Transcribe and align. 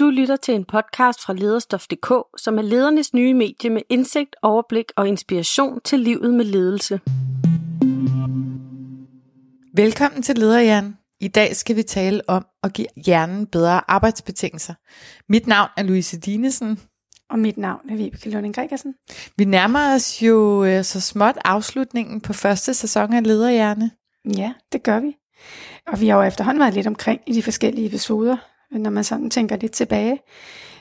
Du 0.00 0.10
lytter 0.10 0.36
til 0.36 0.54
en 0.54 0.64
podcast 0.64 1.22
fra 1.22 1.32
Lederstof.dk, 1.32 2.12
som 2.36 2.58
er 2.58 2.62
ledernes 2.62 3.14
nye 3.14 3.34
medie 3.34 3.70
med 3.70 3.82
indsigt, 3.90 4.36
overblik 4.42 4.84
og 4.96 5.08
inspiration 5.08 5.80
til 5.84 6.00
livet 6.00 6.34
med 6.34 6.44
ledelse. 6.44 7.00
Velkommen 9.74 10.22
til 10.22 10.38
Lederhjernen. 10.38 10.96
I 11.20 11.28
dag 11.28 11.56
skal 11.56 11.76
vi 11.76 11.82
tale 11.82 12.20
om 12.28 12.46
at 12.62 12.72
give 12.72 12.86
hjernen 13.06 13.46
bedre 13.46 13.90
arbejdsbetingelser. 13.90 14.74
Mit 15.28 15.46
navn 15.46 15.68
er 15.76 15.82
Louise 15.82 16.20
Dinesen. 16.20 16.80
Og 17.30 17.38
mit 17.38 17.58
navn 17.58 17.90
er 17.90 17.96
Vibeke 17.96 18.30
Lunding 18.30 18.54
Gregersen. 18.54 18.94
Vi 19.36 19.44
nærmer 19.44 19.94
os 19.94 20.22
jo 20.22 20.64
øh, 20.64 20.84
så 20.84 21.00
småt 21.00 21.38
afslutningen 21.44 22.20
på 22.20 22.32
første 22.32 22.74
sæson 22.74 23.12
af 23.12 23.26
Lederhjerne. 23.26 23.90
Ja, 24.36 24.52
det 24.72 24.82
gør 24.82 25.00
vi. 25.00 25.16
Og 25.86 26.00
vi 26.00 26.08
har 26.08 26.16
jo 26.16 26.22
efterhånden 26.22 26.60
været 26.60 26.74
lidt 26.74 26.86
omkring 26.86 27.20
i 27.26 27.32
de 27.32 27.42
forskellige 27.42 27.86
episoder, 27.86 28.36
når 28.70 28.90
man 28.90 29.04
sådan 29.04 29.30
tænker 29.30 29.56
lidt 29.56 29.72
tilbage. 29.72 30.18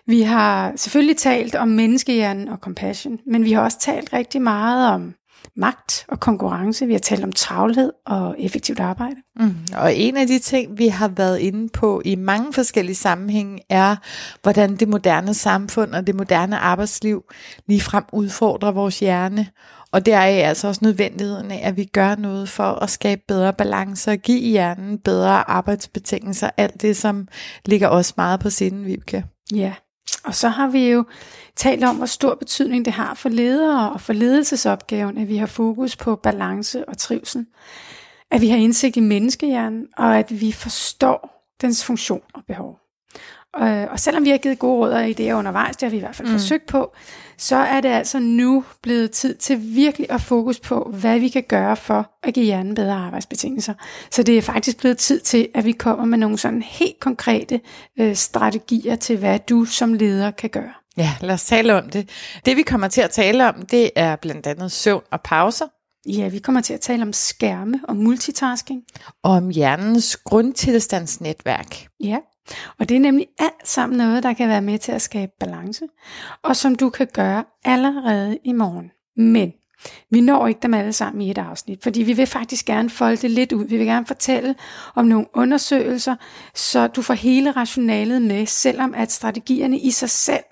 Vi 0.06 0.22
har 0.22 0.74
selvfølgelig 0.76 1.18
talt 1.18 1.56
om 1.56 1.68
menneskehjernen 1.68 2.48
og 2.48 2.57
compassion, 2.57 3.20
men 3.25 3.46
vi 3.46 3.52
har 3.52 3.61
også 3.61 3.80
talt 3.80 4.14
rigtig 4.14 4.42
meget 4.42 4.94
om 4.94 5.14
magt 5.56 6.06
og 6.07 6.19
konkurrence. 6.19 6.86
Vi 6.86 6.93
har 6.93 7.00
talt 7.00 7.24
om 7.24 7.32
travlhed 7.32 7.92
og 8.05 8.36
effektivt 8.39 8.79
arbejde. 8.79 9.15
Mm. 9.39 9.55
Og 9.78 9.96
en 9.96 10.18
af 10.18 10.28
de 10.28 10.39
ting, 10.39 10.78
vi 10.78 10.88
har 10.88 11.07
været 11.07 11.39
inde 11.39 11.69
på 11.69 12.01
i 12.05 12.15
mange 12.15 12.54
forskellige 12.54 12.96
sammenhænge, 12.96 13.60
er, 13.69 13.96
hvordan 14.43 14.75
det 14.75 14.88
moderne 14.88 15.33
samfund 15.33 15.96
og 15.96 16.07
det 16.07 16.15
moderne 16.15 16.57
arbejdsliv 16.57 17.24
ligefrem 17.68 18.04
udfordrer 18.14 18.71
vores 18.71 19.00
hjerne. 19.00 19.47
Og 19.91 20.05
det 20.05 20.14
er 20.14 20.19
altså 20.19 20.68
også 20.68 20.79
nødvendigheden 20.83 21.52
af, 21.52 21.61
at 21.64 21.77
vi 21.77 21.86
gør 21.86 22.16
noget 22.16 22.50
for 22.50 22.64
at 22.64 22.89
skabe 22.89 23.21
bedre 23.27 23.54
balance 23.54 24.11
og 24.11 24.18
give 24.18 24.39
hjernen 24.39 25.00
bedre 25.00 25.50
arbejdsbetingelser. 25.50 26.50
Alt 26.57 26.82
det, 26.82 26.97
som 26.97 27.27
ligger 27.66 27.88
også 27.88 28.14
meget 28.18 28.39
på 28.39 28.50
sinden, 28.50 28.86
Vibke. 28.86 29.25
Ja, 29.55 29.74
og 30.24 30.36
så 30.36 30.50
har 30.50 30.68
vi 30.68 30.89
jo 30.89 31.06
talt 31.56 31.84
om, 31.84 31.96
hvor 31.96 32.06
stor 32.06 32.36
betydning 32.36 32.86
det 32.86 32.94
har 32.94 33.13
for 33.13 33.30
ledere 33.30 33.91
og 33.91 34.02
for 34.02 34.13
ledelsesopgaven, 34.13 35.17
at 35.17 35.27
vi 35.27 35.38
har 35.38 35.45
fokus 35.45 35.95
på 35.95 36.16
balance 36.16 36.89
og 36.89 36.97
trivsel. 36.97 37.45
At 38.31 38.41
vi 38.41 38.50
har 38.50 38.58
indsigt 38.58 38.97
i 38.97 39.00
menneskehjernen, 39.00 39.88
og 39.97 40.17
at 40.17 40.41
vi 40.41 40.52
forstår 40.52 41.44
dens 41.61 41.85
funktion 41.85 42.22
og 42.33 42.41
behov. 42.47 42.80
Og, 43.53 43.69
og 43.69 44.00
selvom 44.00 44.25
vi 44.25 44.30
har 44.30 44.38
givet 44.38 44.59
gode 44.59 44.85
råd 44.85 44.91
og 44.91 45.09
idéer 45.09 45.33
undervejs, 45.33 45.78
det 45.78 45.85
har 45.85 45.89
vi 45.89 45.97
i 45.97 46.00
hvert 46.00 46.16
fald 46.16 46.28
mm. 46.28 46.33
forsøgt 46.33 46.66
på, 46.66 46.95
så 47.38 47.55
er 47.55 47.81
det 47.81 47.89
altså 47.89 48.19
nu 48.19 48.63
blevet 48.81 49.11
tid 49.11 49.35
til 49.35 49.59
virkelig 49.75 50.11
at 50.11 50.21
fokus 50.21 50.59
på, 50.59 50.91
hvad 50.99 51.19
vi 51.19 51.30
kan 51.30 51.44
gøre 51.44 51.75
for 51.75 52.11
at 52.23 52.33
give 52.33 52.45
hjernen 52.45 52.75
bedre 52.75 52.94
arbejdsbetingelser. 52.94 53.73
Så 54.11 54.23
det 54.23 54.38
er 54.38 54.41
faktisk 54.41 54.77
blevet 54.77 54.97
tid 54.97 55.19
til, 55.19 55.47
at 55.53 55.66
vi 55.66 55.71
kommer 55.71 56.05
med 56.05 56.17
nogle 56.17 56.38
sådan 56.38 56.61
helt 56.61 56.99
konkrete 56.99 57.61
øh, 57.99 58.16
strategier 58.16 58.95
til, 58.95 59.17
hvad 59.17 59.39
du 59.39 59.66
som 59.66 59.94
leder 59.94 60.31
kan 60.31 60.49
gøre. 60.49 60.73
Ja, 60.97 61.11
lad 61.21 61.33
os 61.33 61.45
tale 61.45 61.75
om 61.75 61.89
det. 61.89 62.09
Det 62.45 62.57
vi 62.57 62.61
kommer 62.61 62.88
til 62.88 63.02
at 63.02 63.09
tale 63.09 63.49
om, 63.49 63.61
det 63.61 63.91
er 63.95 64.16
blandt 64.16 64.47
andet 64.47 64.72
søvn 64.72 65.03
og 65.11 65.22
pauser. 65.22 65.66
Ja, 66.07 66.27
vi 66.27 66.39
kommer 66.39 66.61
til 66.61 66.73
at 66.73 66.81
tale 66.81 67.01
om 67.01 67.13
skærme 67.13 67.79
og 67.88 67.95
multitasking. 67.95 68.83
Og 69.23 69.31
om 69.31 69.49
hjernens 69.49 70.17
grundtilstandsnetværk. 70.17 71.88
Ja, 72.03 72.17
og 72.80 72.90
det 72.90 72.95
er 72.95 73.02
nemlig 73.02 73.28
alt 73.40 73.67
sammen 73.67 73.98
noget, 73.98 74.23
der 74.23 74.34
kan 74.34 74.50
være 74.50 74.62
med 74.62 74.80
til 74.80 74.92
at 74.92 75.02
skabe 75.02 75.31
balance, 75.40 75.88
og 76.44 76.56
som 76.56 76.76
du 76.76 76.90
kan 76.90 77.08
gøre 77.14 77.44
allerede 77.66 78.38
i 78.44 78.52
morgen. 78.52 78.92
Men 79.17 79.53
vi 80.12 80.22
når 80.22 80.48
ikke 80.48 80.59
dem 80.62 80.73
alle 80.73 80.94
sammen 80.94 81.22
i 81.22 81.31
et 81.31 81.38
afsnit, 81.38 81.84
fordi 81.84 82.03
vi 82.03 82.14
vil 82.14 82.28
faktisk 82.28 82.66
gerne 82.66 82.90
folde 82.90 83.18
det 83.18 83.31
lidt 83.31 83.52
ud. 83.52 83.66
Vi 83.66 83.78
vil 83.78 83.86
gerne 83.86 84.06
fortælle 84.06 84.56
om 84.95 85.06
nogle 85.06 85.25
undersøgelser, 85.34 86.16
så 86.56 86.88
du 86.88 87.02
får 87.02 87.14
hele 87.14 87.52
rationalet 87.52 88.22
med, 88.22 88.45
selvom 88.45 88.94
at 88.94 89.12
strategierne 89.12 89.80
i 89.80 89.92
sig 89.92 90.09
selv 90.09 90.44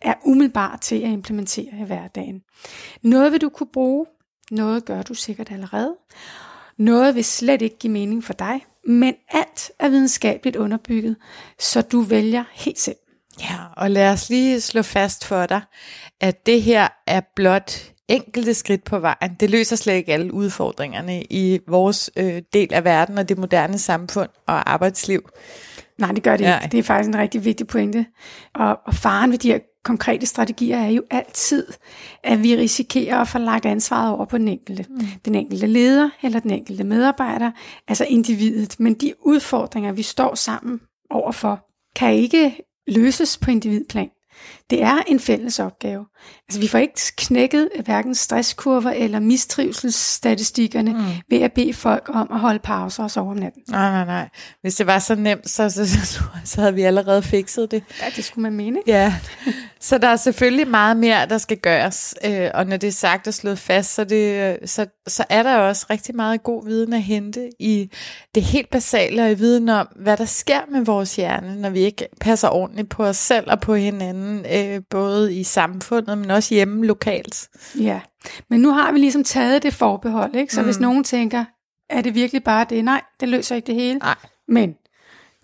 er 0.00 0.14
umiddelbart 0.24 0.80
til 0.80 0.94
at 0.94 1.10
implementere 1.10 1.80
i 1.80 1.84
hverdagen. 1.84 2.42
Noget 3.02 3.32
vil 3.32 3.40
du 3.40 3.48
kunne 3.48 3.72
bruge, 3.72 4.06
noget 4.50 4.84
gør 4.84 5.02
du 5.02 5.14
sikkert 5.14 5.52
allerede. 5.52 5.94
Noget 6.78 7.14
vil 7.14 7.24
slet 7.24 7.62
ikke 7.62 7.78
give 7.78 7.92
mening 7.92 8.24
for 8.24 8.32
dig, 8.32 8.64
men 8.88 9.14
alt 9.28 9.70
er 9.78 9.88
videnskabeligt 9.88 10.56
underbygget, 10.56 11.16
så 11.58 11.82
du 11.82 12.00
vælger 12.00 12.44
helt 12.52 12.78
selv. 12.78 12.96
Ja, 13.40 13.56
og 13.76 13.90
lad 13.90 14.10
os 14.10 14.30
lige 14.30 14.60
slå 14.60 14.82
fast 14.82 15.24
for 15.24 15.46
dig, 15.46 15.60
at 16.20 16.46
det 16.46 16.62
her 16.62 16.88
er 17.06 17.20
blot 17.36 17.92
enkelte 18.08 18.54
skridt 18.54 18.84
på 18.84 18.98
vejen. 18.98 19.36
Det 19.40 19.50
løser 19.50 19.76
slet 19.76 19.94
ikke 19.94 20.12
alle 20.12 20.34
udfordringerne 20.34 21.22
i 21.22 21.58
vores 21.68 22.10
øh, 22.16 22.42
del 22.52 22.74
af 22.74 22.84
verden 22.84 23.18
og 23.18 23.28
det 23.28 23.38
moderne 23.38 23.78
samfund 23.78 24.28
og 24.46 24.72
arbejdsliv. 24.72 25.28
Nej, 25.98 26.12
det 26.12 26.22
gør 26.22 26.36
det 26.36 26.44
ja. 26.44 26.58
ikke. 26.58 26.72
Det 26.72 26.78
er 26.78 26.82
faktisk 26.82 27.08
en 27.08 27.18
rigtig 27.18 27.44
vigtig 27.44 27.66
pointe. 27.66 28.06
Og, 28.54 28.78
og 28.86 28.94
faren 28.94 29.30
ved 29.30 29.38
de 29.38 29.52
her 29.52 29.58
konkrete 29.84 30.26
strategier 30.26 30.76
er 30.76 30.88
jo 30.88 31.02
altid, 31.10 31.66
at 32.22 32.42
vi 32.42 32.56
risikerer 32.56 33.16
at 33.16 33.28
få 33.28 33.38
lagt 33.38 33.66
ansvaret 33.66 34.12
over 34.12 34.24
på 34.24 34.38
den 34.38 34.48
enkelte. 34.48 34.86
Mm. 34.88 35.00
Den 35.24 35.34
enkelte 35.34 35.66
leder 35.66 36.10
eller 36.22 36.40
den 36.40 36.50
enkelte 36.50 36.84
medarbejder, 36.84 37.50
altså 37.88 38.04
individet. 38.04 38.80
Men 38.80 38.94
de 38.94 39.14
udfordringer, 39.20 39.92
vi 39.92 40.02
står 40.02 40.34
sammen 40.34 40.80
overfor, 41.10 41.66
kan 41.96 42.14
ikke 42.14 42.56
løses 42.86 43.38
på 43.38 43.50
individplan. 43.50 44.10
Det 44.70 44.82
er 44.82 44.98
en 45.06 45.20
fælles 45.20 45.58
opgave. 45.58 46.04
Altså, 46.48 46.60
vi 46.60 46.68
får 46.68 46.78
ikke 46.78 47.00
knækket 47.16 47.68
hverken 47.84 48.14
stresskurver 48.14 48.90
eller 48.90 49.20
mistrivselsstatistikkerne 49.20 50.92
mm. 50.92 51.04
ved 51.30 51.42
at 51.42 51.52
bede 51.52 51.74
folk 51.74 52.10
om 52.14 52.28
at 52.32 52.40
holde 52.40 52.58
pauser 52.58 53.02
og 53.02 53.10
sove 53.10 53.30
om 53.30 53.36
natten. 53.36 53.62
Nej, 53.70 53.90
nej, 53.90 54.04
nej. 54.04 54.28
Hvis 54.60 54.74
det 54.74 54.86
var 54.86 54.98
så 54.98 55.14
nemt, 55.14 55.50
så, 55.50 55.70
så, 55.70 55.88
så, 55.88 56.22
så 56.44 56.60
havde 56.60 56.74
vi 56.74 56.82
allerede 56.82 57.22
fikset 57.22 57.70
det. 57.70 57.84
Ja, 58.02 58.06
det 58.16 58.24
skulle 58.24 58.42
man 58.42 58.52
mene. 58.52 58.78
Ja, 58.86 59.14
så 59.80 59.98
der 59.98 60.08
er 60.08 60.16
selvfølgelig 60.16 60.68
meget 60.68 60.96
mere, 60.96 61.26
der 61.26 61.38
skal 61.38 61.56
gøres. 61.56 62.14
Øh, 62.24 62.50
og 62.54 62.66
når 62.66 62.76
det 62.76 62.86
er 62.86 62.92
sagt 62.92 63.26
og 63.26 63.34
slået 63.34 63.58
fast, 63.58 63.94
så, 63.94 64.04
det, 64.04 64.58
så, 64.70 64.86
så 65.06 65.24
er 65.28 65.42
der 65.42 65.56
også 65.56 65.86
rigtig 65.90 66.16
meget 66.16 66.42
god 66.42 66.64
viden 66.66 66.92
at 66.92 67.02
hente 67.02 67.50
i 67.60 67.90
det 68.34 68.42
helt 68.42 68.70
basale 68.70 69.22
og 69.22 69.30
i 69.30 69.34
viden 69.34 69.68
om, 69.68 69.88
hvad 69.96 70.16
der 70.16 70.24
sker 70.24 70.60
med 70.72 70.84
vores 70.84 71.16
hjerne, 71.16 71.60
når 71.60 71.70
vi 71.70 71.80
ikke 71.80 72.08
passer 72.20 72.48
ordentligt 72.48 72.88
på 72.88 73.04
os 73.04 73.16
selv 73.16 73.50
og 73.50 73.60
på 73.60 73.74
hinanden, 73.74 74.44
øh, 74.58 74.82
både 74.90 75.34
i 75.34 75.44
samfundet, 75.44 76.18
men 76.18 76.30
også 76.30 76.54
hjemme 76.54 76.86
lokalt. 76.86 77.48
Ja, 77.78 78.00
men 78.50 78.60
nu 78.60 78.72
har 78.72 78.92
vi 78.92 78.98
ligesom 78.98 79.24
taget 79.24 79.62
det 79.62 79.74
forbehold, 79.74 80.34
ikke? 80.34 80.54
så 80.54 80.60
mm. 80.60 80.66
hvis 80.66 80.80
nogen 80.80 81.04
tænker, 81.04 81.44
er 81.90 82.00
det 82.00 82.14
virkelig 82.14 82.44
bare 82.44 82.66
det? 82.70 82.84
Nej, 82.84 83.02
det 83.20 83.28
løser 83.28 83.56
ikke 83.56 83.66
det 83.66 83.74
hele. 83.74 83.98
Nej. 83.98 84.16
Men 84.48 84.74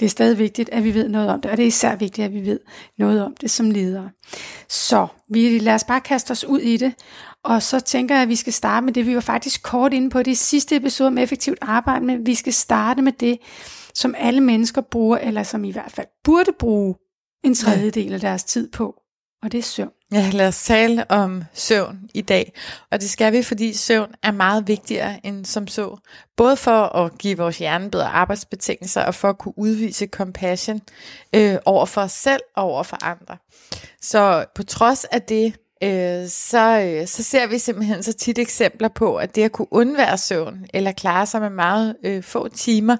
det 0.01 0.07
er 0.07 0.11
stadig 0.11 0.39
vigtigt, 0.39 0.71
at 0.73 0.85
vi 0.85 0.95
ved 0.95 1.09
noget 1.09 1.29
om 1.31 1.41
det, 1.41 1.51
og 1.51 1.57
det 1.57 1.63
er 1.63 1.67
især 1.67 1.97
vigtigt, 1.97 2.25
at 2.25 2.33
vi 2.33 2.47
ved 2.47 2.61
noget 2.99 3.25
om 3.25 3.35
det 3.41 3.51
som 3.51 3.71
ledere. 3.71 4.11
Så 4.69 5.07
vi 5.31 5.59
lad 5.59 5.75
os 5.75 5.85
bare 5.85 6.01
kaste 6.01 6.31
os 6.31 6.45
ud 6.45 6.61
i 6.61 6.77
det, 6.77 6.95
og 7.45 7.63
så 7.63 7.81
tænker 7.81 8.15
jeg, 8.15 8.23
at 8.23 8.29
vi 8.29 8.37
skal 8.37 8.53
starte 8.53 8.85
med 8.85 8.93
det, 8.93 9.07
vi 9.07 9.15
var 9.15 9.21
faktisk 9.21 9.63
kort 9.63 9.93
inde 9.93 10.11
på 10.11 10.23
det 10.23 10.39
sidste 10.39 10.77
episode 10.77 11.07
om 11.07 11.19
effektivt 11.19 11.59
arbejde, 11.63 12.05
men 12.05 12.27
vi 12.27 12.35
skal 12.35 12.53
starte 12.53 13.03
med 13.03 13.13
det, 13.13 13.39
som 13.95 14.15
alle 14.19 14.41
mennesker 14.41 14.81
bruger, 14.81 15.19
eller 15.19 15.43
som 15.43 15.65
i 15.65 15.73
hvert 15.73 15.93
fald 15.93 16.07
burde 16.25 16.53
bruge 16.59 16.95
en 17.45 17.55
tredjedel 17.55 18.15
af 18.15 18.21
deres 18.21 18.45
tid 18.45 18.71
på, 18.71 18.95
og 19.45 19.53
det 19.53 19.59
er 19.59 19.63
søvn. 19.63 19.91
Ja, 20.13 20.31
lad 20.33 20.49
os 20.49 20.65
tale 20.65 21.11
om 21.11 21.45
søvn 21.53 22.11
i 22.15 22.21
dag. 22.21 22.53
Og 22.91 23.01
det 23.01 23.11
skal 23.11 23.33
vi, 23.33 23.43
fordi 23.43 23.73
søvn 23.73 24.15
er 24.23 24.31
meget 24.31 24.69
vigtigere 24.69 25.27
end 25.27 25.45
som 25.45 25.67
så. 25.67 25.97
Både 26.37 26.57
for 26.57 26.97
at 26.97 27.19
give 27.19 27.37
vores 27.37 27.59
hjerne 27.59 27.91
bedre 27.91 28.07
arbejdsbetingelser, 28.07 29.03
og 29.03 29.15
for 29.15 29.29
at 29.29 29.39
kunne 29.39 29.59
udvise 29.59 30.07
compassion 30.07 30.83
øh, 31.35 31.57
over 31.65 31.87
for 31.87 32.01
os 32.01 32.13
selv 32.13 32.41
og 32.57 32.65
over 32.65 32.83
for 32.83 33.05
andre. 33.05 33.37
Så 34.01 34.45
på 34.55 34.63
trods 34.63 35.05
af 35.05 35.23
det, 35.23 35.55
øh, 35.83 36.29
så, 36.29 36.81
øh, 36.81 37.07
så 37.07 37.23
ser 37.23 37.47
vi 37.47 37.59
simpelthen 37.59 38.03
så 38.03 38.13
tit 38.13 38.39
eksempler 38.39 38.89
på, 38.89 39.17
at 39.17 39.35
det 39.35 39.43
at 39.43 39.53
kunne 39.53 39.73
undvære 39.73 40.19
søvn, 40.19 40.67
eller 40.75 40.93
klare 40.93 41.27
sig 41.27 41.41
med 41.41 41.51
meget 41.51 41.97
øh, 42.05 42.23
få 42.23 42.49
timer, 42.49 42.97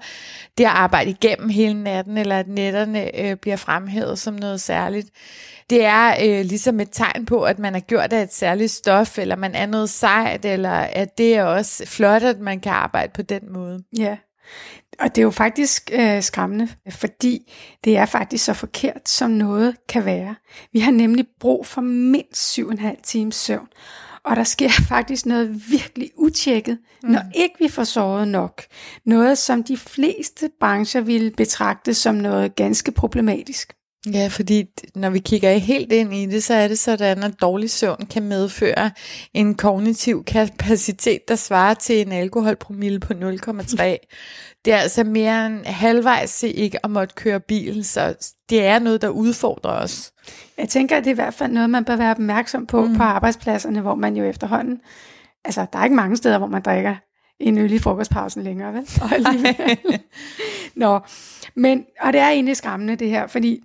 det 0.59 0.65
at 0.65 0.71
arbejde 0.71 1.11
igennem 1.11 1.49
hele 1.49 1.83
natten, 1.83 2.19
eller 2.19 2.39
at 2.39 2.49
netterne 2.49 3.21
øh, 3.21 3.37
bliver 3.37 3.57
fremhævet 3.57 4.19
som 4.19 4.35
noget 4.35 4.61
særligt, 4.61 5.09
det 5.71 5.85
er 5.85 6.15
øh, 6.23 6.45
ligesom 6.45 6.81
et 6.81 6.89
tegn 6.93 7.27
på, 7.27 7.43
at 7.43 7.59
man 7.59 7.75
er 7.75 7.81
gjort 7.81 8.13
af 8.13 8.23
et 8.23 8.35
særligt 8.35 8.71
stof, 8.71 9.19
eller 9.19 9.37
man 9.37 9.55
er 9.55 9.67
noget 9.67 9.91
sejt, 9.91 10.45
eller 10.45 10.71
at 10.71 11.19
det 11.19 11.37
er 11.37 11.45
også 11.45 11.87
flot, 11.87 12.23
at 12.23 12.41
man 12.41 12.61
kan 12.61 12.73
arbejde 12.73 13.13
på 13.15 13.23
den 13.23 13.53
måde. 13.53 13.85
Ja, 13.99 14.17
og 15.01 15.15
det 15.15 15.19
er 15.19 15.23
jo 15.23 15.31
faktisk 15.31 15.91
øh, 15.93 16.23
skræmmende, 16.23 16.69
fordi 16.91 17.53
det 17.85 17.97
er 17.97 18.07
faktisk 18.07 18.45
så 18.45 18.55
forkert, 18.55 19.09
som 19.09 19.31
noget 19.31 19.77
kan 19.89 20.05
være. 20.05 20.35
Vi 20.73 20.81
har 20.81 20.93
nemlig 20.93 21.27
brug 21.41 21.67
for 21.67 21.81
mindst 21.81 22.59
7,5 22.59 23.03
times 23.03 23.35
søvn. 23.35 23.69
Og 24.25 24.37
der 24.37 24.45
sker 24.45 24.69
faktisk 24.95 25.27
noget 25.27 25.63
virkelig 25.71 26.11
utjekket, 26.17 26.79
mm. 27.03 27.11
når 27.11 27.23
ikke 27.35 27.55
vi 27.59 27.69
får 27.69 27.85
sovet 27.85 28.29
nok. 28.29 28.63
Noget, 29.07 29.39
som 29.39 29.65
de 29.65 29.77
fleste 29.77 30.51
brancher 30.61 31.01
ville 31.01 31.31
betragte 31.31 31.95
som 31.95 32.15
noget 32.15 32.57
ganske 32.57 32.93
problematisk. 32.93 33.73
Ja, 34.13 34.29
fordi 34.29 34.65
når 34.95 35.11
vi 35.11 35.19
kigger 35.19 35.53
helt 35.53 35.93
ind 35.93 36.15
i 36.15 36.27
det, 36.27 36.45
så 36.45 36.55
er 36.55 36.69
det 36.69 36.79
sådan, 36.79 37.23
at 37.23 37.41
dårlig 37.41 37.71
søvn 37.71 38.07
kan 38.11 38.23
medføre 38.23 38.91
en 39.35 39.55
kognitiv 39.55 40.25
kapacitet, 40.25 41.29
der 41.29 41.37
svarer 41.37 41.75
til 41.75 42.01
en 42.07 42.13
alkoholpromille 42.13 43.01
på 43.01 43.13
0,3. 43.13 43.83
Det 44.65 44.73
er 44.73 44.77
altså 44.77 45.05
mere 45.05 45.47
end 45.47 45.65
halvvejs 45.67 46.39
til 46.39 46.59
ikke 46.59 46.85
at 46.85 46.91
måtte 46.91 47.15
køre 47.15 47.41
bil, 47.41 47.85
så 47.85 48.35
det 48.51 48.65
er 48.65 48.79
noget, 48.79 49.03
der 49.03 49.09
udfordrer 49.09 49.71
os. 49.71 50.13
Jeg 50.59 50.69
tænker, 50.69 50.97
at 50.97 51.05
det 51.05 51.11
er 51.11 51.15
i 51.15 51.23
hvert 51.23 51.35
fald 51.35 51.53
noget, 51.53 51.71
man 51.71 51.85
bør 51.85 51.97
være 51.97 52.11
opmærksom 52.11 52.67
på 52.67 52.85
mm. 52.85 52.97
på 52.97 53.03
arbejdspladserne, 53.03 53.81
hvor 53.81 53.95
man 53.95 54.17
jo 54.17 54.25
efterhånden, 54.25 54.81
altså 55.45 55.67
der 55.73 55.79
er 55.79 55.85
ikke 55.85 55.97
mange 55.97 56.17
steder, 56.17 56.39
hvor 56.39 56.47
man 56.47 56.63
drikker 56.63 56.95
en 57.41 57.59
øl 57.59 57.73
i 57.73 57.79
frokostpausen 57.79 58.43
længere, 58.43 58.73
vel? 58.73 58.89
Og 59.03 59.11
Nå, 60.85 61.01
men, 61.55 61.85
og 62.01 62.13
det 62.13 62.21
er 62.21 62.29
egentlig 62.29 62.57
skræmmende 62.57 62.97
det 62.97 63.11
her, 63.11 63.27
fordi 63.27 63.61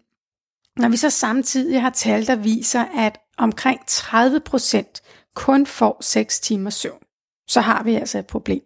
når 0.79 0.89
vi 0.89 0.97
så 0.97 1.09
samtidig 1.09 1.81
har 1.81 1.89
tal, 1.89 2.27
der 2.27 2.35
viser, 2.35 2.85
at 2.97 3.19
omkring 3.37 3.79
30 3.87 4.39
procent 4.39 5.01
kun 5.35 5.65
får 5.65 5.97
6 6.01 6.39
timer 6.39 6.69
søvn, 6.69 7.03
så 7.47 7.61
har 7.61 7.83
vi 7.83 7.95
altså 7.95 8.19
et 8.19 8.27
problem. 8.27 8.61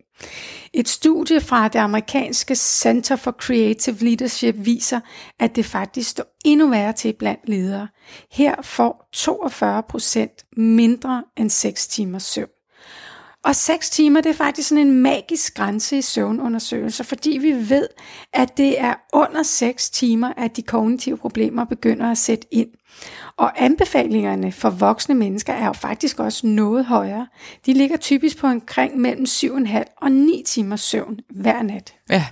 Et 0.74 0.90
studie 0.90 1.42
fra 1.42 1.68
det 1.68 1.80
amerikanske 1.80 2.56
Center 2.56 3.16
for 3.16 3.32
Creative 3.32 3.96
Leadership 3.96 4.56
viser, 4.58 5.00
at 5.40 5.56
det 5.56 5.66
faktisk 5.66 6.10
står 6.10 6.24
endnu 6.46 6.70
værre 6.70 6.94
til 6.94 7.14
blandt 7.20 7.50
ledere. 7.50 7.88
Her 8.32 8.62
får 8.62 9.10
42 9.14 9.84
procent 9.84 10.46
mindre 10.58 11.24
end 11.38 11.50
6 11.50 11.88
timers 11.88 12.24
søvn. 12.24 12.50
Og 13.44 13.56
6 13.56 13.90
timer, 13.90 14.22
det 14.22 14.30
er 14.30 14.34
faktisk 14.34 14.70
sådan 14.70 14.88
en 14.88 15.02
magisk 15.02 15.56
grænse 15.56 15.98
i 15.98 16.02
søvnundersøgelser, 16.02 17.04
fordi 17.04 17.38
vi 17.42 17.70
ved, 17.70 17.88
at 18.34 18.58
det 18.58 18.80
er 18.80 18.94
under 19.14 19.44
6 19.44 19.90
timer, 19.90 20.34
at 20.38 20.56
de 20.56 20.62
kognitive 20.62 21.18
problemer 21.18 21.66
begynder 21.66 22.12
at 22.12 22.18
sætte 22.18 22.48
ind. 22.52 22.70
Og 23.38 23.64
anbefalingerne 23.64 24.52
for 24.52 24.70
voksne 24.70 25.16
mennesker 25.16 25.54
er 25.54 25.66
jo 25.66 25.74
faktisk 25.74 26.20
også 26.20 26.48
noget 26.48 26.86
højere. 26.86 27.28
De 27.66 27.74
ligger 27.74 27.98
typisk 27.98 28.38
på 28.38 28.48
omkring 28.48 28.98
mellem 28.98 29.26
7,5 29.26 29.84
og 30.02 30.12
9 30.12 30.44
timers 30.46 30.82
søvn 30.82 31.20
hver 31.30 31.62
nat. 31.62 31.94
Ja, 32.10 32.26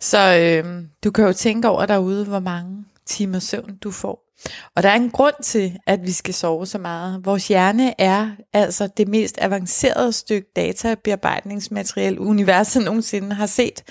så 0.00 0.18
øh, 0.18 0.82
du 1.04 1.10
kan 1.10 1.24
jo 1.24 1.32
tænke 1.32 1.68
over 1.68 1.86
derude, 1.86 2.24
hvor 2.24 2.40
mange 2.40 2.84
timer 3.06 3.38
søvn 3.38 3.76
du 3.76 3.90
får. 3.90 4.27
Og 4.76 4.82
der 4.82 4.88
er 4.88 4.94
en 4.94 5.10
grund 5.10 5.34
til, 5.42 5.78
at 5.86 6.02
vi 6.02 6.12
skal 6.12 6.34
sove 6.34 6.66
så 6.66 6.78
meget. 6.78 7.24
Vores 7.24 7.48
hjerne 7.48 8.00
er 8.00 8.30
altså 8.52 8.88
det 8.96 9.08
mest 9.08 9.38
avancerede 9.40 10.12
stykke 10.12 10.48
databearbejdningsmateriel, 10.56 12.18
universet 12.18 12.84
nogensinde 12.84 13.34
har 13.34 13.46
set. 13.46 13.82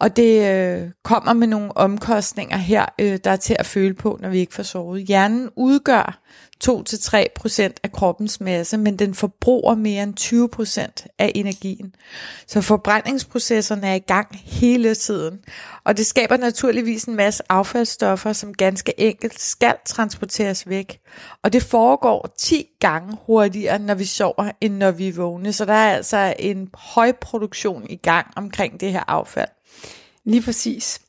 Og 0.00 0.16
det 0.16 0.48
øh, 0.48 0.90
kommer 1.04 1.32
med 1.32 1.46
nogle 1.46 1.76
omkostninger 1.76 2.56
her, 2.56 2.86
øh, 3.00 3.18
der 3.24 3.30
er 3.30 3.36
til 3.36 3.56
at 3.58 3.66
føle 3.66 3.94
på, 3.94 4.18
når 4.22 4.28
vi 4.28 4.38
ikke 4.38 4.54
får 4.54 4.62
sovet. 4.62 5.02
Hjernen 5.02 5.50
udgør 5.56 6.20
2-3% 6.64 7.74
af 7.82 7.92
kroppens 7.92 8.40
masse, 8.40 8.78
men 8.78 8.98
den 8.98 9.14
forbruger 9.14 9.74
mere 9.74 10.02
end 10.02 11.00
20% 11.04 11.06
af 11.18 11.32
energien. 11.34 11.94
Så 12.46 12.60
forbrændingsprocesserne 12.60 13.86
er 13.86 13.94
i 13.94 13.98
gang 13.98 14.28
hele 14.44 14.94
tiden. 14.94 15.38
Og 15.84 15.96
det 15.96 16.06
skaber 16.06 16.36
naturligvis 16.36 17.04
en 17.04 17.16
masse 17.16 17.42
affaldsstoffer, 17.48 18.32
som 18.32 18.54
ganske 18.54 19.00
enkelt 19.00 19.40
skal 19.40 19.74
transporteres 19.86 20.68
væk. 20.68 21.00
Og 21.42 21.52
det 21.52 21.62
foregår 21.62 22.34
10 22.38 22.66
gange 22.80 23.16
hurtigere, 23.26 23.78
når 23.78 23.94
vi 23.94 24.04
sover, 24.04 24.50
end 24.60 24.74
når 24.74 24.90
vi 24.90 25.08
er 25.08 25.12
vågne. 25.12 25.52
Så 25.52 25.64
der 25.64 25.72
er 25.72 25.96
altså 25.96 26.34
en 26.38 26.70
høj 26.74 27.12
produktion 27.12 27.86
i 27.90 27.96
gang 27.96 28.26
omkring 28.36 28.80
det 28.80 28.92
her 28.92 29.04
affald. 29.08 29.48
Lige 30.28 30.42
præcis. 30.42 31.00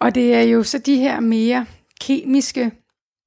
Og 0.00 0.14
det 0.14 0.34
er 0.34 0.42
jo 0.42 0.62
så 0.62 0.78
de 0.78 0.96
her 0.96 1.20
mere 1.20 1.66
kemiske 2.00 2.72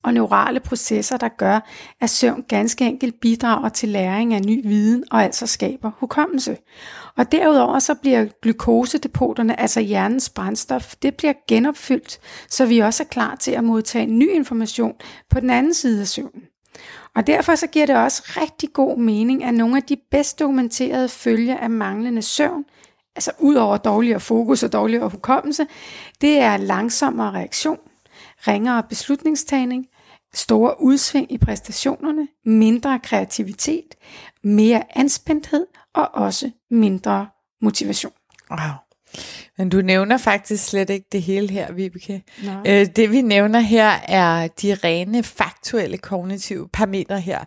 og 0.04 0.14
neurale 0.14 0.60
processer, 0.60 1.18
der 1.18 1.28
gør, 1.28 1.70
at 2.02 2.10
søvn 2.10 2.44
ganske 2.48 2.86
enkelt 2.86 3.20
bidrager 3.22 3.70
til 3.70 3.90
læring 3.90 4.34
af 4.34 4.42
ny 4.42 4.68
viden 4.68 5.04
og 5.12 5.24
altså 5.24 5.48
skaber 5.48 5.92
hukommelse. 6.00 6.58
Og 7.18 7.32
derudover 7.32 7.80
så 7.80 7.96
bliver 7.96 8.26
glukosedepoterne, 8.42 9.60
altså 9.60 9.80
hjernens 9.80 10.30
brændstof, 10.30 10.96
det 11.02 11.16
bliver 11.16 11.34
genopfyldt, 11.48 12.20
så 12.50 12.66
vi 12.66 12.80
også 12.80 13.04
er 13.04 13.08
klar 13.08 13.36
til 13.36 13.52
at 13.52 13.64
modtage 13.64 14.06
ny 14.06 14.32
information 14.32 14.94
på 15.30 15.40
den 15.40 15.50
anden 15.50 15.74
side 15.74 16.02
af 16.02 16.08
søvnen. 16.08 16.42
Og 17.16 17.28
derfor 17.28 17.56
så 17.56 17.68
giver 17.68 17.86
det 17.86 17.96
også 17.96 18.24
rigtig 18.28 18.74
god 18.74 18.98
mening, 18.98 19.44
at 19.44 19.54
nogle 19.54 19.78
af 19.78 19.84
de 19.84 19.98
bedst 20.12 20.40
dokumenterede 20.40 21.10
følger 21.10 21.58
af 21.58 21.70
manglende 21.70 22.22
søvn, 22.22 22.66
altså 23.18 23.32
ud 23.40 23.56
over 23.56 23.78
dårligere 23.78 24.20
fokus 24.20 24.64
og 24.64 24.74
dårligere 24.74 25.10
hukommelse, 25.10 25.68
det 26.22 26.40
er 26.40 26.58
langsommere 26.58 27.32
reaktion, 27.32 27.80
ringere 28.48 28.84
beslutningstagning, 28.84 29.88
store 30.34 30.82
udsving 30.82 31.32
i 31.32 31.38
præstationerne, 31.38 32.28
mindre 32.46 33.00
kreativitet, 33.00 33.96
mere 34.44 34.84
anspændthed 34.98 35.68
og 35.94 36.10
også 36.14 36.52
mindre 36.72 37.28
motivation. 37.62 38.14
Wow. 38.52 38.60
Men 39.58 39.70
du 39.70 39.82
nævner 39.82 40.18
faktisk 40.18 40.66
slet 40.66 40.90
ikke 40.90 41.06
det 41.12 41.22
hele 41.22 41.50
her, 41.50 41.72
Vibeke. 41.72 42.24
Øh, 42.68 42.86
det 42.96 43.12
vi 43.12 43.22
nævner 43.22 43.60
her 43.60 43.90
er 44.08 44.48
de 44.48 44.76
rene 44.76 45.24
faktuelle 45.24 45.98
kognitive 45.98 46.70
parametre 46.74 47.20
her, 47.20 47.40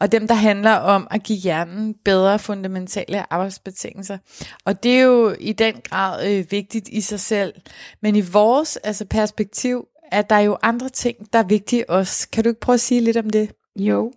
og 0.00 0.12
dem 0.12 0.28
der 0.28 0.34
handler 0.34 0.72
om 0.72 1.06
at 1.10 1.22
give 1.22 1.38
hjernen 1.38 1.94
bedre 2.04 2.38
fundamentale 2.38 3.32
arbejdsbetingelser. 3.32 4.18
Og 4.64 4.82
det 4.82 4.98
er 4.98 5.02
jo 5.02 5.36
i 5.40 5.52
den 5.52 5.74
grad 5.84 6.30
øh, 6.30 6.44
vigtigt 6.50 6.88
i 6.88 7.00
sig 7.00 7.20
selv, 7.20 7.54
men 8.02 8.16
i 8.16 8.20
vores 8.20 8.76
altså 8.76 9.04
perspektiv 9.04 9.84
er 10.12 10.22
der 10.22 10.38
jo 10.38 10.56
andre 10.62 10.88
ting, 10.88 11.16
der 11.32 11.38
er 11.38 11.46
vigtige 11.46 11.90
også. 11.90 12.28
Kan 12.32 12.44
du 12.44 12.48
ikke 12.48 12.60
prøve 12.60 12.74
at 12.74 12.80
sige 12.80 13.00
lidt 13.00 13.16
om 13.16 13.30
det? 13.30 13.50
Jo, 13.76 14.12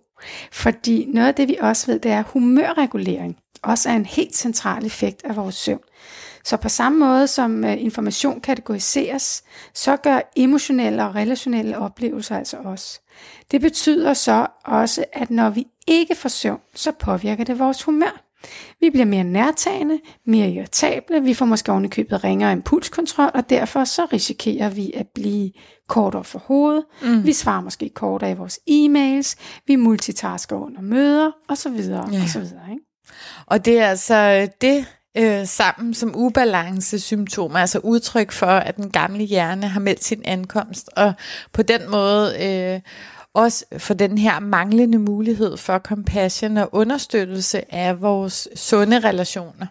fordi 0.52 1.06
noget 1.08 1.28
af 1.28 1.34
det 1.34 1.48
vi 1.48 1.56
også 1.60 1.86
ved, 1.86 2.00
det 2.00 2.10
er 2.10 2.22
humørregulering 2.22 3.36
også 3.62 3.88
er 3.88 3.94
en 3.94 4.06
helt 4.06 4.36
central 4.36 4.86
effekt 4.86 5.24
af 5.24 5.36
vores 5.36 5.54
søvn. 5.54 5.80
Så 6.44 6.56
på 6.56 6.68
samme 6.68 6.98
måde 6.98 7.26
som 7.26 7.64
øh, 7.64 7.82
information 7.82 8.40
kategoriseres, 8.40 9.42
så 9.74 9.96
gør 9.96 10.20
emotionelle 10.36 11.04
og 11.04 11.14
relationelle 11.14 11.78
oplevelser 11.78 12.36
altså 12.36 12.56
også. 12.64 13.00
Det 13.50 13.60
betyder 13.60 14.14
så 14.14 14.46
også, 14.64 15.04
at 15.12 15.30
når 15.30 15.50
vi 15.50 15.66
ikke 15.86 16.14
får 16.14 16.28
søvn, 16.28 16.60
så 16.74 16.92
påvirker 16.92 17.44
det 17.44 17.58
vores 17.58 17.82
humør. 17.82 18.24
Vi 18.80 18.90
bliver 18.90 19.04
mere 19.04 19.24
nærtagende, 19.24 19.98
mere 20.26 20.50
irritable, 20.50 21.22
vi 21.22 21.34
får 21.34 21.46
måske 21.46 21.72
oven 21.72 21.84
i 21.84 21.88
købet 21.88 22.24
ringere 22.24 22.52
impulskontrol, 22.52 23.30
og 23.34 23.50
derfor 23.50 23.84
så 23.84 24.04
risikerer 24.04 24.68
vi 24.68 24.92
at 24.94 25.06
blive 25.14 25.50
kortere 25.88 26.24
for 26.24 26.38
hovedet. 26.38 26.84
Mm. 27.02 27.26
Vi 27.26 27.32
svarer 27.32 27.60
måske 27.60 27.90
kortere 27.94 28.30
i 28.30 28.34
vores 28.34 28.58
e-mails, 28.70 29.36
vi 29.66 29.76
multitasker 29.76 30.56
under 30.56 30.80
møder, 30.80 31.30
osv. 31.48 31.72
Ja. 31.72 32.22
osv. 32.24 32.42
Ikke? 32.42 32.84
Og 33.46 33.64
det 33.64 33.78
er 33.78 33.86
altså 33.86 34.48
det 34.60 34.86
øh, 35.18 35.46
sammen 35.46 35.94
som 35.94 36.12
ubalance-symptomer, 36.16 37.58
altså 37.58 37.78
udtryk 37.78 38.32
for, 38.32 38.46
at 38.46 38.76
den 38.76 38.90
gamle 38.90 39.24
hjerne 39.24 39.68
har 39.68 39.80
meldt 39.80 40.04
sin 40.04 40.22
ankomst, 40.24 40.90
og 40.96 41.12
på 41.52 41.62
den 41.62 41.90
måde 41.90 42.44
øh, 42.46 42.80
også 43.34 43.64
for 43.78 43.94
den 43.94 44.18
her 44.18 44.40
manglende 44.40 44.98
mulighed 44.98 45.56
for 45.56 45.78
compassion 45.78 46.56
og 46.56 46.68
understøttelse 46.72 47.74
af 47.74 48.02
vores 48.02 48.48
sunde 48.54 48.98
relationer. 48.98 49.66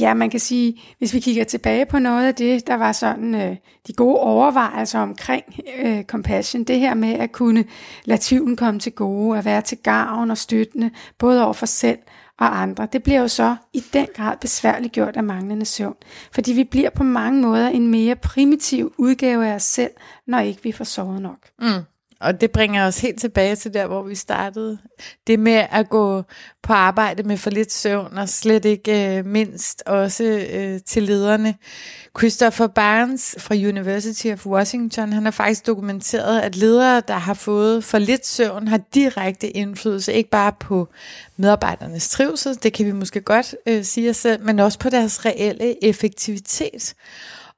Ja, 0.00 0.14
man 0.14 0.30
kan 0.30 0.40
sige, 0.40 0.80
hvis 0.98 1.14
vi 1.14 1.20
kigger 1.20 1.44
tilbage 1.44 1.86
på 1.86 1.98
noget 1.98 2.26
af 2.26 2.34
det, 2.34 2.66
der 2.66 2.74
var 2.74 2.92
sådan 2.92 3.34
øh, 3.34 3.56
de 3.86 3.92
gode 3.92 4.18
overvejelser 4.18 5.00
omkring 5.00 5.44
øh, 5.78 6.04
compassion, 6.04 6.64
det 6.64 6.80
her 6.80 6.94
med 6.94 7.12
at 7.12 7.32
kunne 7.32 7.64
lade 8.04 8.20
tvivlen 8.22 8.56
komme 8.56 8.80
til 8.80 8.92
gode, 8.92 9.38
at 9.38 9.44
være 9.44 9.62
til 9.62 9.78
gavn 9.78 10.30
og 10.30 10.38
støttende, 10.38 10.90
både 11.18 11.44
over 11.44 11.52
for 11.52 11.66
selv 11.66 11.98
og 12.38 12.62
andre, 12.62 12.88
det 12.92 13.02
bliver 13.02 13.20
jo 13.20 13.28
så 13.28 13.56
i 13.72 13.84
den 13.92 14.06
grad 14.14 14.36
besværligt 14.40 14.92
gjort 14.92 15.16
af 15.16 15.24
manglende 15.24 15.64
søvn, 15.64 15.96
fordi 16.32 16.52
vi 16.52 16.64
bliver 16.64 16.90
på 16.90 17.02
mange 17.02 17.42
måder 17.42 17.68
en 17.68 17.90
mere 17.90 18.16
primitiv 18.16 18.94
udgave 18.98 19.46
af 19.46 19.54
os 19.54 19.62
selv, 19.62 19.90
når 20.26 20.38
ikke 20.38 20.62
vi 20.62 20.72
får 20.72 20.84
sovet 20.84 21.22
nok. 21.22 21.38
Mm. 21.58 21.82
Og 22.20 22.40
det 22.40 22.50
bringer 22.50 22.86
os 22.86 23.00
helt 23.00 23.20
tilbage 23.20 23.56
til 23.56 23.74
der, 23.74 23.86
hvor 23.86 24.02
vi 24.02 24.14
startede. 24.14 24.78
Det 25.26 25.38
med 25.38 25.66
at 25.70 25.88
gå 25.88 26.22
på 26.62 26.72
arbejde 26.72 27.22
med 27.22 27.36
for 27.36 27.50
lidt 27.50 27.72
søvn, 27.72 28.18
og 28.18 28.28
slet 28.28 28.64
ikke 28.64 29.18
øh, 29.18 29.26
mindst 29.26 29.82
også 29.86 30.24
øh, 30.52 30.80
til 30.86 31.02
lederne. 31.02 31.54
Christopher 32.18 32.66
Barnes 32.66 33.36
fra 33.38 33.54
University 33.54 34.26
of 34.26 34.46
Washington, 34.46 35.12
han 35.12 35.24
har 35.24 35.30
faktisk 35.30 35.66
dokumenteret, 35.66 36.40
at 36.40 36.56
ledere, 36.56 37.02
der 37.08 37.14
har 37.14 37.34
fået 37.34 37.84
for 37.84 37.98
lidt 37.98 38.26
søvn, 38.26 38.68
har 38.68 38.80
direkte 38.94 39.50
indflydelse, 39.50 40.12
ikke 40.12 40.30
bare 40.30 40.52
på 40.60 40.88
medarbejdernes 41.36 42.08
trivsel, 42.08 42.58
det 42.62 42.72
kan 42.72 42.86
vi 42.86 42.92
måske 42.92 43.20
godt 43.20 43.54
øh, 43.66 43.84
sige 43.84 44.10
os 44.10 44.16
selv, 44.16 44.42
men 44.42 44.58
også 44.58 44.78
på 44.78 44.88
deres 44.90 45.24
reelle 45.26 45.84
effektivitet. 45.84 46.94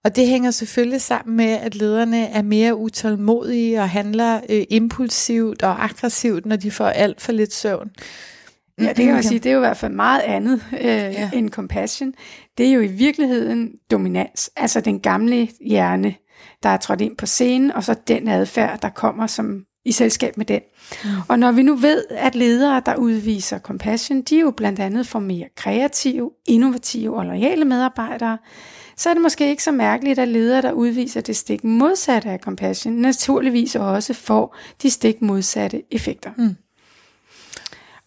Og 0.04 0.16
det 0.16 0.26
hænger 0.26 0.50
selvfølgelig 0.50 1.00
sammen 1.00 1.36
med, 1.36 1.50
at 1.50 1.74
lederne 1.74 2.26
er 2.26 2.42
mere 2.42 2.76
utålmodige 2.76 3.80
og 3.80 3.90
handler 3.90 4.40
øh, 4.48 4.64
impulsivt 4.70 5.62
og 5.62 5.84
aggressivt, 5.84 6.46
når 6.46 6.56
de 6.56 6.70
får 6.70 6.86
alt 6.86 7.20
for 7.20 7.32
lidt 7.32 7.54
søvn. 7.54 7.90
Ja, 8.80 8.88
det 8.88 8.96
kan 8.96 9.14
man 9.14 9.22
sige, 9.22 9.38
det 9.38 9.50
er 9.50 9.52
jo 9.52 9.58
i 9.58 9.66
hvert 9.66 9.76
fald 9.76 9.92
meget 9.92 10.20
andet 10.20 10.64
øh, 10.72 10.86
ja. 10.86 11.30
end 11.32 11.50
compassion. 11.50 12.12
Det 12.58 12.66
er 12.66 12.72
jo 12.72 12.80
i 12.80 12.86
virkeligheden 12.86 13.70
dominans, 13.90 14.50
altså 14.56 14.80
den 14.80 15.00
gamle 15.00 15.48
hjerne, 15.60 16.14
der 16.62 16.68
er 16.68 16.76
trådt 16.76 17.00
ind 17.00 17.16
på 17.16 17.26
scenen, 17.26 17.72
og 17.72 17.84
så 17.84 17.94
den 18.08 18.28
adfærd, 18.28 18.80
der 18.80 18.88
kommer 18.88 19.26
som 19.26 19.64
i 19.84 19.92
selskab 19.92 20.36
med 20.36 20.46
den. 20.46 20.60
Mm. 21.04 21.10
Og 21.28 21.38
når 21.38 21.52
vi 21.52 21.62
nu 21.62 21.74
ved, 21.74 22.04
at 22.10 22.34
ledere, 22.34 22.82
der 22.86 22.96
udviser 22.96 23.58
compassion, 23.58 24.22
de 24.22 24.40
jo 24.40 24.50
blandt 24.50 24.80
andet 24.80 25.06
får 25.06 25.18
mere 25.18 25.46
kreative, 25.56 26.30
innovative 26.46 27.16
og 27.16 27.24
lojale 27.24 27.64
medarbejdere, 27.64 28.38
så 29.00 29.10
er 29.10 29.14
det 29.14 29.22
måske 29.22 29.50
ikke 29.50 29.62
så 29.62 29.72
mærkeligt, 29.72 30.18
at 30.18 30.28
ledere, 30.28 30.62
der 30.62 30.72
udviser 30.72 31.20
det 31.20 31.36
stik 31.36 31.64
modsatte 31.64 32.30
af 32.30 32.38
compassion, 32.38 32.94
naturligvis 32.94 33.76
også 33.76 34.14
får 34.14 34.56
de 34.82 34.90
stik 34.90 35.22
modsatte 35.22 35.82
effekter. 35.90 36.30
Mm. 36.36 36.56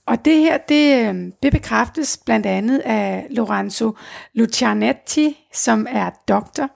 Og 0.05 0.25
det 0.25 0.37
her, 0.37 0.57
det, 0.57 1.09
øh, 1.09 1.31
det 1.43 1.51
bekræftes 1.51 2.19
blandt 2.25 2.45
andet 2.45 2.79
af 2.79 3.27
Lorenzo 3.29 3.95
Lucianetti, 4.33 5.37
som 5.53 5.87
er 5.89 6.09
doktor 6.27 6.69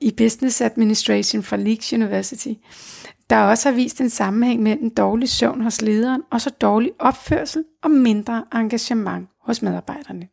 i 0.00 0.10
Business 0.16 0.60
Administration 0.60 1.42
fra 1.42 1.56
Leeds 1.56 1.92
University, 1.92 2.52
der 3.30 3.36
også 3.38 3.68
har 3.68 3.76
vist 3.76 4.00
en 4.00 4.10
sammenhæng 4.10 4.62
mellem 4.62 4.90
dårlig 4.90 5.28
søvn 5.28 5.60
hos 5.60 5.82
lederen 5.82 6.22
og 6.30 6.40
så 6.40 6.50
dårlig 6.50 6.92
opførsel 6.98 7.64
og 7.82 7.90
mindre 7.90 8.44
engagement 8.54 9.28
hos 9.40 9.62
medarbejderne. 9.62 10.28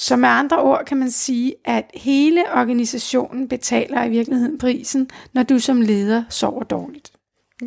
Så 0.00 0.16
med 0.16 0.28
andre 0.28 0.62
ord 0.62 0.84
kan 0.86 0.96
man 0.96 1.10
sige, 1.10 1.54
at 1.64 1.84
hele 1.94 2.44
organisationen 2.54 3.48
betaler 3.48 4.04
i 4.04 4.08
virkeligheden 4.08 4.58
prisen, 4.58 5.10
når 5.32 5.42
du 5.42 5.58
som 5.58 5.80
leder 5.80 6.24
sover 6.28 6.64
dårligt. 6.64 7.12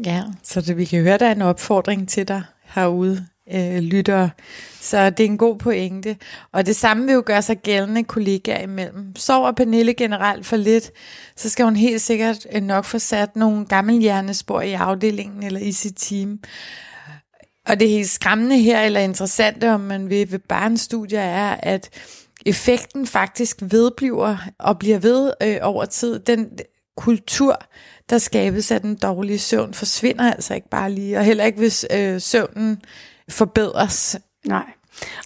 Ja, 0.05 0.23
så 0.43 0.61
det, 0.61 0.77
vi 0.77 0.85
kan 0.85 1.01
høre, 1.01 1.17
der 1.17 1.25
er 1.25 1.31
en 1.31 1.41
opfordring 1.41 2.09
til 2.09 2.27
dig 2.27 2.43
herude, 2.63 3.25
øh, 3.53 3.77
lyttere. 3.77 4.29
Så 4.81 5.09
det 5.09 5.19
er 5.19 5.29
en 5.29 5.37
god 5.37 5.57
pointe. 5.57 6.17
Og 6.51 6.65
det 6.65 6.75
samme 6.75 7.05
vil 7.05 7.13
jo 7.13 7.23
gøre 7.25 7.41
sig 7.41 7.57
gældende 7.57 8.03
kollegaer 8.03 8.61
imellem. 8.61 9.15
Sover 9.15 9.51
Pernille 9.51 9.93
generelt 9.93 10.45
for 10.45 10.57
lidt, 10.57 10.91
så 11.35 11.49
skal 11.49 11.65
hun 11.65 11.75
helt 11.75 12.01
sikkert 12.01 12.47
øh, 12.53 12.61
nok 12.61 12.85
få 12.85 12.99
sat 12.99 13.35
nogle 13.35 13.65
gamle 13.65 13.99
hjernespor 13.99 14.61
i 14.61 14.73
afdelingen 14.73 15.43
eller 15.43 15.59
i 15.59 15.71
sit 15.71 15.95
team. 15.95 16.39
Og 17.71 17.79
det 17.79 17.89
helt 17.89 18.09
skræmmende 18.09 18.57
her, 18.57 18.81
eller 18.81 18.99
interessante, 18.99 19.71
om 19.71 19.79
man 19.79 20.09
vil 20.09 20.31
ved 20.31 20.39
barnstudier, 20.39 21.21
er, 21.21 21.55
at 21.59 21.89
effekten 22.45 23.07
faktisk 23.07 23.57
vedbliver 23.61 24.37
og 24.59 24.79
bliver 24.79 24.99
ved 24.99 25.31
øh, 25.43 25.57
over 25.61 25.85
tid. 25.85 26.19
Den 26.19 26.49
kultur, 26.97 27.61
der 28.09 28.17
skabes 28.17 28.71
af 28.71 28.81
den 28.81 28.95
dårlige 28.95 29.39
søvn, 29.39 29.73
forsvinder 29.73 30.31
altså 30.33 30.53
ikke 30.53 30.69
bare 30.69 30.91
lige, 30.91 31.17
og 31.17 31.23
heller 31.23 31.43
ikke 31.43 31.57
hvis 31.57 31.85
øh, 31.91 32.21
søvnen 32.21 32.81
forbedres. 33.29 34.19
Nej. 34.45 34.65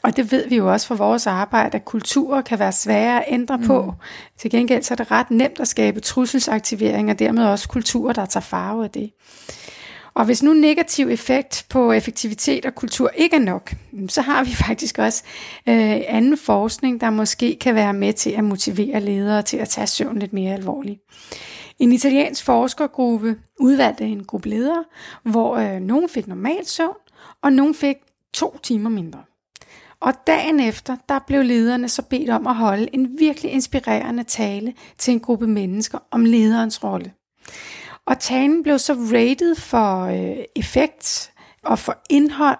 Og 0.04 0.16
det 0.16 0.32
ved 0.32 0.50
vi 0.50 0.56
jo 0.56 0.72
også 0.72 0.88
fra 0.88 0.96
vores 0.96 1.28
arbejde, 1.28 1.75
at 1.75 1.86
kulturer 1.86 2.42
kan 2.42 2.60
være 2.60 2.72
svære 2.72 3.25
at 3.25 3.34
ændre 3.34 3.58
mm. 3.58 3.68
på. 3.68 3.94
Til 4.40 4.52
gengæld 4.52 4.84
så 4.84 4.94
er 4.94 4.96
det 4.96 5.12
ret 5.12 5.32
nemt 5.32 5.60
at 5.60 5.68
skabe 5.68 6.00
trusselsaktivering, 6.00 7.10
og 7.10 7.20
dermed 7.20 7.46
også 7.46 7.70
kulturer, 7.70 8.14
der 8.14 8.25
tager 8.25 8.42
farve 8.42 8.84
af 8.84 8.90
det. 8.90 9.12
Og 10.16 10.26
hvis 10.26 10.44
nu 10.44 10.54
negativ 10.54 11.10
effekt 11.10 11.66
på 11.70 11.92
effektivitet 11.92 12.66
og 12.66 12.76
kultur 12.76 13.10
ikke 13.16 13.36
er 13.36 13.40
nok, 13.40 13.74
så 14.10 14.22
har 14.22 14.44
vi 14.44 14.52
faktisk 14.68 15.00
også 15.00 15.24
øh, 15.70 16.02
anden 16.08 16.38
forskning, 16.38 17.02
der 17.02 17.10
måske 17.10 17.58
kan 17.62 17.76
være 17.76 17.94
med 17.94 18.14
til 18.14 18.30
at 18.30 18.44
motivere 18.44 19.00
ledere 19.00 19.42
til 19.42 19.58
at 19.58 19.70
tage 19.70 19.88
søvn 19.88 20.20
lidt 20.20 20.34
mere 20.34 20.54
alvorligt. 20.54 21.02
En 21.80 21.92
italiensk 21.92 22.46
forskergruppe 22.46 23.38
udvalgte 23.60 24.06
en 24.06 24.24
gruppe 24.24 24.50
ledere, 24.50 24.84
hvor 25.24 25.56
øh, 25.56 25.80
nogen 25.80 26.10
fik 26.10 26.28
normal 26.28 26.66
søvn, 26.66 26.96
og 27.42 27.54
nogen 27.54 27.76
fik 27.76 27.96
to 28.34 28.58
timer 28.64 28.90
mindre. 28.90 29.20
Og 30.00 30.14
dagen 30.28 30.60
efter, 30.60 30.96
der 31.10 31.20
blev 31.28 31.44
lederne 31.44 31.90
så 31.90 32.02
bedt 32.02 32.30
om 32.30 32.48
at 32.48 32.56
holde 32.56 32.88
en 32.94 33.20
virkelig 33.20 33.52
inspirerende 33.52 34.24
tale 34.24 34.74
til 34.98 35.12
en 35.12 35.20
gruppe 35.20 35.48
mennesker 35.48 36.00
om 36.12 36.26
lederens 36.26 36.84
rolle. 36.84 37.12
Og 38.08 38.20
talen 38.20 38.64
blev 38.64 38.80
så 38.80 38.94
rated 38.94 39.56
for 39.56 40.02
øh, 40.02 40.44
effekt 40.56 41.32
og 41.64 41.80
for 41.80 41.98
indhold 42.10 42.58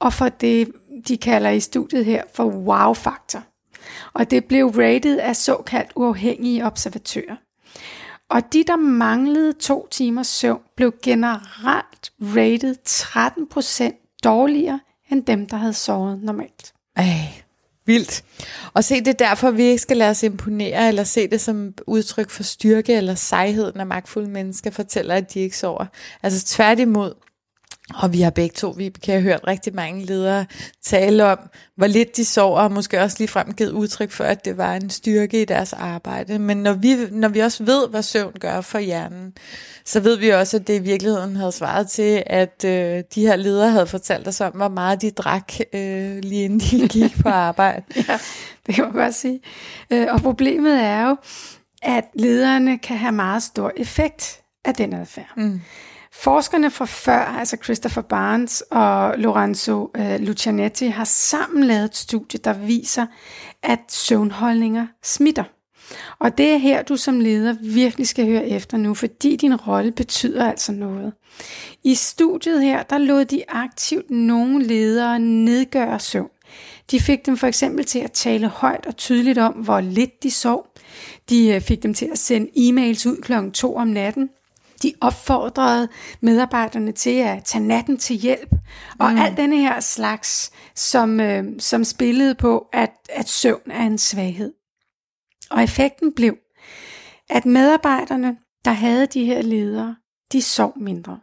og 0.00 0.12
for 0.12 0.28
det, 0.28 0.72
de 1.08 1.16
kalder 1.16 1.50
i 1.50 1.60
studiet 1.60 2.04
her 2.04 2.22
for 2.34 2.44
wow-faktor. 2.44 3.42
Og 4.12 4.30
det 4.30 4.44
blev 4.44 4.66
rated 4.66 5.18
af 5.18 5.36
såkaldt 5.36 5.92
uafhængige 5.96 6.64
observatører. 6.64 7.36
Og 8.30 8.52
de, 8.52 8.64
der 8.64 8.76
manglede 8.76 9.52
to 9.52 9.88
timers 9.90 10.26
søvn, 10.26 10.60
blev 10.76 10.94
generelt 11.02 12.12
rated 12.20 12.76
13% 12.88 14.18
dårligere 14.24 14.80
end 15.10 15.24
dem, 15.24 15.46
der 15.46 15.56
havde 15.56 15.72
sovet 15.72 16.22
normalt. 16.22 16.74
Ej, 16.96 17.04
vildt. 17.86 18.24
Og 18.74 18.84
se, 18.84 18.98
det 18.98 19.08
er 19.08 19.26
derfor, 19.28 19.50
vi 19.50 19.62
ikke 19.62 19.82
skal 19.82 19.96
lade 19.96 20.10
os 20.10 20.22
imponere, 20.22 20.88
eller 20.88 21.04
se 21.04 21.28
det 21.28 21.40
som 21.40 21.74
udtryk 21.86 22.30
for 22.30 22.42
styrke 22.42 22.94
eller 22.94 23.14
sejhed, 23.14 23.72
når 23.74 23.84
magtfulde 23.84 24.30
mennesker 24.30 24.70
fortæller, 24.70 25.14
at 25.14 25.34
de 25.34 25.40
ikke 25.40 25.58
sover. 25.58 25.86
Altså 26.22 26.46
tværtimod, 26.46 27.14
og 27.94 28.12
vi 28.12 28.20
har 28.20 28.30
begge 28.30 28.54
to, 28.54 28.70
vi 28.70 28.88
kan 28.88 29.12
have 29.14 29.22
hørt 29.22 29.40
rigtig 29.46 29.74
mange 29.74 30.04
ledere 30.04 30.46
tale 30.82 31.26
om, 31.26 31.38
hvor 31.76 31.86
lidt 31.86 32.16
de 32.16 32.24
sover, 32.24 32.60
og 32.60 32.72
måske 32.72 33.00
også 33.00 33.16
lige 33.18 33.54
givet 33.56 33.70
udtryk 33.70 34.10
for, 34.10 34.24
at 34.24 34.44
det 34.44 34.56
var 34.56 34.74
en 34.74 34.90
styrke 34.90 35.42
i 35.42 35.44
deres 35.44 35.72
arbejde. 35.72 36.38
Men 36.38 36.56
når 36.56 36.72
vi, 36.72 36.96
når 37.10 37.28
vi 37.28 37.40
også 37.40 37.64
ved, 37.64 37.88
hvad 37.88 38.02
søvn 38.02 38.32
gør 38.40 38.60
for 38.60 38.78
hjernen, 38.78 39.32
så 39.84 40.00
ved 40.00 40.16
vi 40.16 40.28
også, 40.28 40.56
at 40.56 40.66
det 40.66 40.74
i 40.74 40.82
virkeligheden 40.82 41.36
havde 41.36 41.52
svaret 41.52 41.88
til, 41.88 42.22
at 42.26 42.64
øh, 42.64 43.02
de 43.14 43.26
her 43.26 43.36
ledere 43.36 43.70
havde 43.70 43.86
fortalt 43.86 44.28
os 44.28 44.40
om, 44.40 44.52
hvor 44.52 44.68
meget 44.68 45.02
de 45.02 45.10
drak, 45.10 45.52
øh, 45.72 46.18
lige 46.18 46.44
inden 46.44 46.60
de 46.60 46.88
gik 46.88 47.22
på 47.22 47.28
arbejde. 47.48 47.82
ja, 48.08 48.18
det 48.66 48.74
kan 48.74 48.84
man 48.84 48.92
godt 48.92 49.14
sige. 49.14 49.40
Øh, 49.90 50.06
og 50.10 50.20
problemet 50.20 50.80
er 50.80 51.08
jo, 51.08 51.16
at 51.82 52.04
lederne 52.14 52.78
kan 52.78 52.96
have 52.96 53.12
meget 53.12 53.42
stor 53.42 53.72
effekt 53.76 54.40
af 54.64 54.74
den 54.74 54.92
adfærd. 54.92 55.32
Mm. 55.36 55.60
Forskerne 56.14 56.70
fra 56.70 56.84
før, 56.84 57.18
altså 57.18 57.56
Christopher 57.64 58.02
Barnes 58.02 58.60
og 58.70 59.18
Lorenzo 59.18 59.90
øh, 59.96 60.20
Lucianetti, 60.20 60.86
har 60.86 61.04
sammen 61.04 61.64
lavet 61.64 61.84
et 61.84 61.96
studie, 61.96 62.40
der 62.44 62.52
viser, 62.52 63.06
at 63.62 63.80
søvnholdninger 63.88 64.86
smitter. 65.02 65.44
Og 66.18 66.38
det 66.38 66.52
er 66.52 66.56
her, 66.56 66.82
du 66.82 66.96
som 66.96 67.20
leder 67.20 67.56
virkelig 67.60 68.08
skal 68.08 68.26
høre 68.26 68.48
efter 68.48 68.76
nu, 68.76 68.94
fordi 68.94 69.36
din 69.36 69.56
rolle 69.56 69.92
betyder 69.92 70.50
altså 70.50 70.72
noget. 70.72 71.12
I 71.84 71.94
studiet 71.94 72.62
her, 72.62 72.82
der 72.82 72.98
lod 72.98 73.24
de 73.24 73.42
aktivt 73.48 74.10
nogle 74.10 74.64
ledere 74.64 75.18
nedgøre 75.18 76.00
søvn. 76.00 76.30
De 76.90 77.00
fik 77.00 77.26
dem 77.26 77.36
for 77.36 77.46
eksempel 77.46 77.84
til 77.84 77.98
at 77.98 78.12
tale 78.12 78.48
højt 78.48 78.86
og 78.86 78.96
tydeligt 78.96 79.38
om, 79.38 79.52
hvor 79.52 79.80
lidt 79.80 80.22
de 80.22 80.30
sov. 80.30 80.66
De 81.30 81.48
øh, 81.48 81.60
fik 81.60 81.82
dem 81.82 81.94
til 81.94 82.08
at 82.12 82.18
sende 82.18 82.50
e-mails 82.56 83.06
ud 83.06 83.22
klokken 83.22 83.52
2 83.52 83.76
om 83.76 83.86
natten, 83.86 84.28
de 84.82 84.94
opfordrede 85.00 85.88
medarbejderne 86.20 86.92
til 86.92 87.18
at 87.18 87.44
tage 87.44 87.64
natten 87.64 87.96
til 87.96 88.16
hjælp, 88.16 88.50
og 88.98 89.12
mm. 89.12 89.18
alt 89.18 89.36
denne 89.36 89.56
her 89.56 89.80
slags, 89.80 90.52
som, 90.74 91.20
øh, 91.20 91.44
som 91.58 91.84
spillede 91.84 92.34
på, 92.34 92.66
at, 92.72 92.92
at 93.08 93.28
søvn 93.28 93.70
er 93.70 93.82
en 93.82 93.98
svaghed. 93.98 94.52
Og 95.50 95.62
effekten 95.62 96.12
blev, 96.12 96.36
at 97.30 97.46
medarbejderne, 97.46 98.36
der 98.64 98.70
havde 98.70 99.06
de 99.06 99.24
her 99.24 99.42
ledere, 99.42 99.96
de 100.32 100.42
sov 100.42 100.78
mindre. 100.78 101.20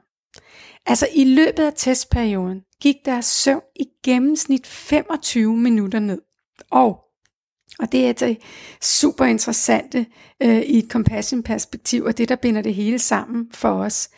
Altså 0.86 1.08
i 1.16 1.24
løbet 1.24 1.64
af 1.64 1.74
testperioden 1.76 2.62
gik 2.82 2.96
deres 3.06 3.26
søvn 3.26 3.62
i 3.76 3.86
gennemsnit 4.06 4.68
25 4.68 5.58
minutter 5.58 6.00
ned. 6.00 6.22
Og 6.72 7.09
og 7.80 7.92
det 7.92 8.10
er 8.10 8.14
det 8.14 8.30
øh, 8.30 8.36
super 8.82 9.26
interessante 9.26 10.06
øh, 10.44 10.62
i 10.62 10.78
et 10.78 10.92
compassion-perspektiv, 10.92 12.04
og 12.04 12.18
det, 12.18 12.30
der 12.30 12.36
binder 12.36 12.62
det 12.62 12.76
hele 12.76 13.00
sammen 13.00 13.48
for 13.54 13.70
os. 13.70 14.10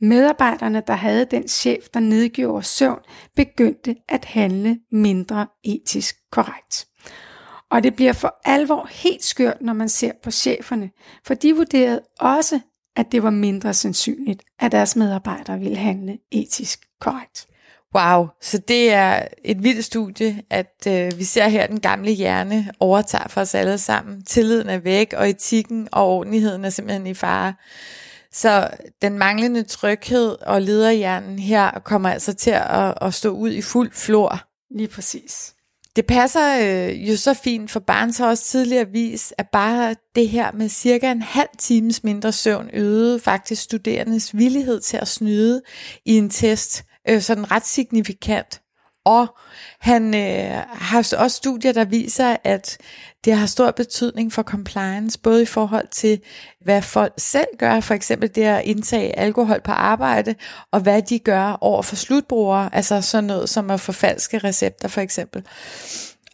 Medarbejderne, 0.00 0.82
der 0.86 0.94
havde 0.94 1.26
den 1.30 1.48
chef, 1.48 1.88
der 1.94 2.00
nedgjorde 2.00 2.66
søvn, 2.66 3.00
begyndte 3.36 3.96
at 4.08 4.24
handle 4.24 4.78
mindre 4.92 5.46
etisk 5.64 6.16
korrekt. 6.32 6.86
Og 7.70 7.82
det 7.82 7.96
bliver 7.96 8.12
for 8.12 8.40
alvor 8.44 8.88
helt 8.90 9.24
skørt, 9.24 9.60
når 9.60 9.72
man 9.72 9.88
ser 9.88 10.12
på 10.22 10.30
cheferne, 10.30 10.90
for 11.26 11.34
de 11.34 11.56
vurderede 11.56 12.02
også, 12.20 12.60
at 12.96 13.12
det 13.12 13.22
var 13.22 13.30
mindre 13.30 13.74
sandsynligt, 13.74 14.42
at 14.58 14.72
deres 14.72 14.96
medarbejdere 14.96 15.58
ville 15.58 15.76
handle 15.76 16.18
etisk 16.32 16.80
korrekt. 17.00 17.46
Wow, 17.94 18.26
så 18.40 18.58
det 18.58 18.92
er 18.92 19.26
et 19.44 19.62
vildt 19.62 19.84
studie, 19.84 20.42
at 20.50 20.86
øh, 20.88 21.18
vi 21.18 21.24
ser 21.24 21.48
her, 21.48 21.62
at 21.62 21.70
den 21.70 21.80
gamle 21.80 22.10
hjerne 22.10 22.70
overtager 22.80 23.28
for 23.28 23.40
os 23.40 23.54
alle 23.54 23.78
sammen. 23.78 24.22
Tilliden 24.22 24.68
er 24.68 24.78
væk, 24.78 25.12
og 25.16 25.30
etikken 25.30 25.88
og 25.92 26.06
ordentligheden 26.06 26.64
er 26.64 26.70
simpelthen 26.70 27.06
i 27.06 27.14
fare. 27.14 27.54
Så 28.32 28.70
den 29.02 29.18
manglende 29.18 29.62
tryghed 29.62 30.36
og 30.42 30.62
lederhjernen 30.62 31.38
her 31.38 31.70
kommer 31.70 32.10
altså 32.10 32.34
til 32.34 32.50
at, 32.50 32.94
at 33.00 33.14
stå 33.14 33.30
ud 33.30 33.50
i 33.50 33.62
fuld 33.62 33.92
flor. 33.92 34.40
Lige 34.76 34.88
præcis. 34.88 35.54
Det 35.96 36.06
passer 36.06 36.58
øh, 36.62 37.10
jo 37.10 37.16
så 37.16 37.34
fint, 37.34 37.70
for 37.70 37.80
Barnes 37.80 38.18
har 38.18 38.26
også 38.26 38.44
tidligere 38.44 38.88
vist, 38.88 39.34
at 39.38 39.46
bare 39.52 39.94
det 40.14 40.28
her 40.28 40.52
med 40.52 40.68
cirka 40.68 41.12
en 41.12 41.22
halv 41.22 41.48
times 41.58 42.04
mindre 42.04 42.32
søvn 42.32 42.70
øgede 42.72 43.20
faktisk 43.20 43.62
studerendes 43.62 44.36
villighed 44.36 44.80
til 44.80 44.96
at 44.96 45.08
snyde 45.08 45.62
i 46.04 46.18
en 46.18 46.30
test 46.30 46.84
øh, 47.08 47.20
sådan 47.20 47.50
ret 47.50 47.66
signifikant. 47.66 48.60
Og 49.04 49.26
han 49.80 50.14
øh, 50.14 50.62
har 50.68 50.98
også 50.98 51.36
studier, 51.36 51.72
der 51.72 51.84
viser, 51.84 52.36
at 52.44 52.78
Det 53.24 53.32
har 53.32 53.46
stor 53.46 53.70
betydning 53.70 54.32
for 54.32 54.42
compliance, 54.42 55.18
både 55.18 55.42
i 55.42 55.46
forhold 55.46 55.88
til, 55.90 56.20
hvad 56.64 56.82
folk 56.82 57.12
selv 57.18 57.46
gør, 57.58 57.80
for 57.80 57.94
eksempel 57.94 58.34
det 58.34 58.42
at 58.42 58.64
indtage 58.64 59.18
alkohol 59.18 59.60
på 59.60 59.72
arbejde, 59.72 60.34
og 60.72 60.80
hvad 60.80 61.02
de 61.02 61.18
gør 61.18 61.58
over 61.60 61.82
for 61.82 61.96
slutbrugere, 61.96 62.74
altså 62.74 63.00
sådan 63.00 63.24
noget 63.24 63.48
som 63.48 63.70
at 63.70 63.80
forfalske 63.80 64.38
recepter 64.38 64.88
for 64.88 65.00
eksempel. 65.00 65.44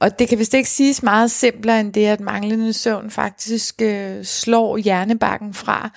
Og 0.00 0.18
det 0.18 0.28
kan 0.28 0.38
vist 0.38 0.54
ikke 0.54 0.70
siges 0.70 1.02
meget 1.02 1.30
simplere 1.30 1.80
end 1.80 1.92
det, 1.92 2.06
at 2.06 2.20
manglende 2.20 2.72
søvn 2.72 3.10
faktisk 3.10 3.82
øh, 3.82 4.24
slår 4.24 4.76
hjernebakken 4.76 5.54
fra. 5.54 5.90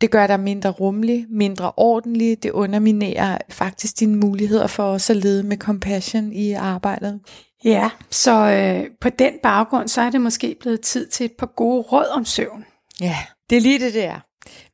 Det 0.00 0.10
gør 0.10 0.26
dig 0.26 0.40
mindre 0.40 0.70
rummelig, 0.70 1.26
mindre 1.30 1.72
ordentlig. 1.76 2.42
Det 2.42 2.50
underminerer 2.50 3.38
faktisk 3.48 4.00
dine 4.00 4.16
muligheder 4.16 4.66
for 4.66 4.82
også 4.82 5.12
at 5.12 5.16
lede 5.16 5.42
med 5.42 5.56
compassion 5.56 6.32
i 6.32 6.52
arbejdet. 6.52 7.20
Ja, 7.64 7.90
så 8.10 8.32
øh, 8.32 8.90
på 9.00 9.08
den 9.08 9.32
baggrund, 9.42 9.88
så 9.88 10.00
er 10.00 10.10
det 10.10 10.20
måske 10.20 10.56
blevet 10.60 10.80
tid 10.80 11.06
til 11.06 11.24
et 11.24 11.32
par 11.32 11.52
gode 11.56 11.82
råd 11.82 12.06
om 12.06 12.24
søvn. 12.24 12.64
Ja, 13.00 13.16
det 13.50 13.56
er 13.56 13.60
lige 13.60 13.78
det, 13.78 13.94
der. 13.94 14.20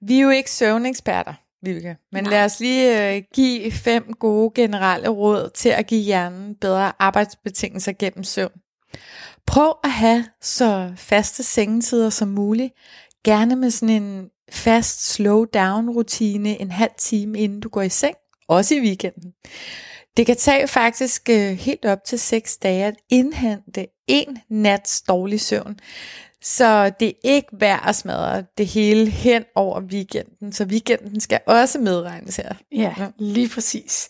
Vi 0.00 0.18
er 0.18 0.22
jo 0.22 0.30
ikke 0.30 0.50
søvneksperter, 0.50 1.34
Vilke, 1.62 1.96
men 2.12 2.24
Nej. 2.24 2.30
lad 2.30 2.44
os 2.44 2.60
lige 2.60 3.14
øh, 3.16 3.22
give 3.34 3.72
fem 3.72 4.12
gode 4.20 4.50
generelle 4.54 5.08
råd 5.08 5.50
til 5.54 5.68
at 5.68 5.86
give 5.86 6.00
hjernen 6.00 6.54
bedre 6.54 6.92
arbejdsbetingelser 6.98 7.92
gennem 7.92 8.24
søvn. 8.24 8.52
Prøv 9.46 9.74
at 9.84 9.90
have 9.90 10.24
så 10.40 10.92
faste 10.96 11.42
sengetider 11.42 12.10
som 12.10 12.28
muligt. 12.28 12.72
Gerne 13.24 13.56
med 13.56 13.70
sådan 13.70 14.02
en 14.02 14.28
fast 14.50 15.12
slow 15.12 15.44
down 15.44 15.90
rutine 15.90 16.61
en 16.61 16.70
halv 16.70 16.92
time 16.99 17.38
inden 17.38 17.61
du 17.61 17.68
går 17.68 17.82
i 17.82 17.88
seng. 17.88 18.14
Også 18.49 18.75
i 18.75 18.80
weekenden. 18.80 19.32
Det 20.16 20.26
kan 20.26 20.37
tage 20.37 20.68
faktisk 20.68 21.28
øh, 21.30 21.50
helt 21.52 21.84
op 21.84 22.04
til 22.04 22.18
6 22.18 22.56
dage 22.56 22.84
at 22.84 22.94
indhente 23.11 23.87
en 24.06 24.38
nats 24.50 25.02
dårlig 25.02 25.40
søvn. 25.40 25.78
Så 26.42 26.92
det 27.00 27.08
er 27.08 27.12
ikke 27.25 27.49
værd 27.52 27.82
at 27.87 27.96
smadre 27.96 28.44
det 28.58 28.66
hele 28.66 29.11
hen 29.11 29.44
over 29.54 29.80
weekenden. 29.80 30.52
Så 30.52 30.64
weekenden 30.64 31.20
skal 31.20 31.40
også 31.46 31.78
medregnes 31.78 32.37
her. 32.37 32.54
Ja, 32.72 32.94
lige 33.18 33.49
præcis. 33.49 34.08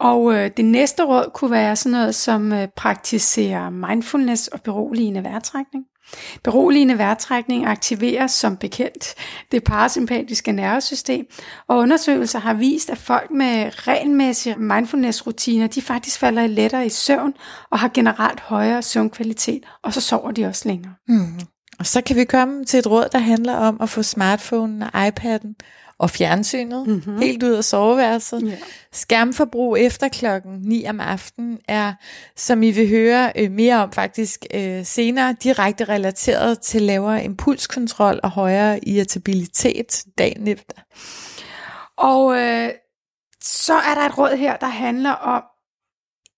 Og 0.00 0.34
øh, 0.34 0.50
det 0.56 0.64
næste 0.64 1.04
råd 1.04 1.30
kunne 1.34 1.50
være 1.50 1.76
sådan 1.76 1.92
noget 1.92 2.14
som 2.14 2.52
øh, 2.52 2.68
praktisere 2.76 3.70
mindfulness 3.70 4.48
og 4.48 4.62
beroligende 4.62 5.22
vejrtrækning. 5.22 5.84
Beroligende 6.44 6.98
vejrtrækning 6.98 7.66
aktiverer 7.66 8.26
som 8.26 8.56
bekendt 8.56 9.14
det 9.52 9.64
parasympatiske 9.64 10.52
nervesystem, 10.52 11.26
og 11.68 11.78
undersøgelser 11.78 12.38
har 12.38 12.54
vist, 12.54 12.90
at 12.90 12.98
folk 12.98 13.30
med 13.30 13.70
regelmæssige 13.88 14.56
mindfulness-rutiner, 14.56 15.66
de 15.66 15.82
faktisk 15.82 16.18
falder 16.18 16.46
lettere 16.46 16.86
i 16.86 16.88
søvn 16.88 17.34
og 17.70 17.78
har 17.78 17.90
generelt 17.94 18.40
højere 18.40 18.82
søvnkvalitet, 18.82 19.62
og 19.82 19.94
så 19.94 20.00
sover 20.00 20.30
de 20.30 20.46
også 20.46 20.68
længere. 20.68 20.94
Mm. 21.08 21.40
Og 21.78 21.86
så 21.86 22.00
kan 22.00 22.16
vi 22.16 22.24
komme 22.24 22.64
til 22.64 22.78
et 22.78 22.86
råd, 22.86 23.08
der 23.12 23.18
handler 23.18 23.56
om 23.56 23.76
at 23.80 23.88
få 23.88 24.02
smartphonen 24.02 24.82
og 24.82 25.08
iPad'en 25.08 25.54
og 26.02 26.10
fjernsynet 26.10 26.86
mm-hmm. 26.86 27.18
helt 27.18 27.42
ud 27.42 27.50
af 27.50 27.64
soveværelset. 27.64 28.42
Yeah. 28.46 28.58
Skærmforbrug 28.92 29.78
efter 29.78 30.08
klokken 30.08 30.58
9 30.62 30.86
om 30.86 31.00
aftenen 31.00 31.58
er, 31.68 31.92
som 32.36 32.62
I 32.62 32.70
vil 32.70 32.88
høre 32.88 33.32
øh, 33.36 33.50
mere 33.50 33.82
om 33.82 33.92
faktisk 33.92 34.46
øh, 34.54 34.84
senere, 34.84 35.36
direkte 35.42 35.84
relateret 35.84 36.60
til 36.60 36.82
lavere 36.82 37.24
impulskontrol 37.24 38.20
og 38.22 38.30
højere 38.30 38.88
irritabilitet 38.88 40.04
dagen 40.18 40.48
efter. 40.48 40.76
Og 41.96 42.36
øh, 42.38 42.70
så 43.42 43.74
er 43.74 43.94
der 43.94 44.02
et 44.06 44.18
råd 44.18 44.36
her, 44.36 44.56
der 44.56 44.66
handler 44.66 45.10
om 45.10 45.42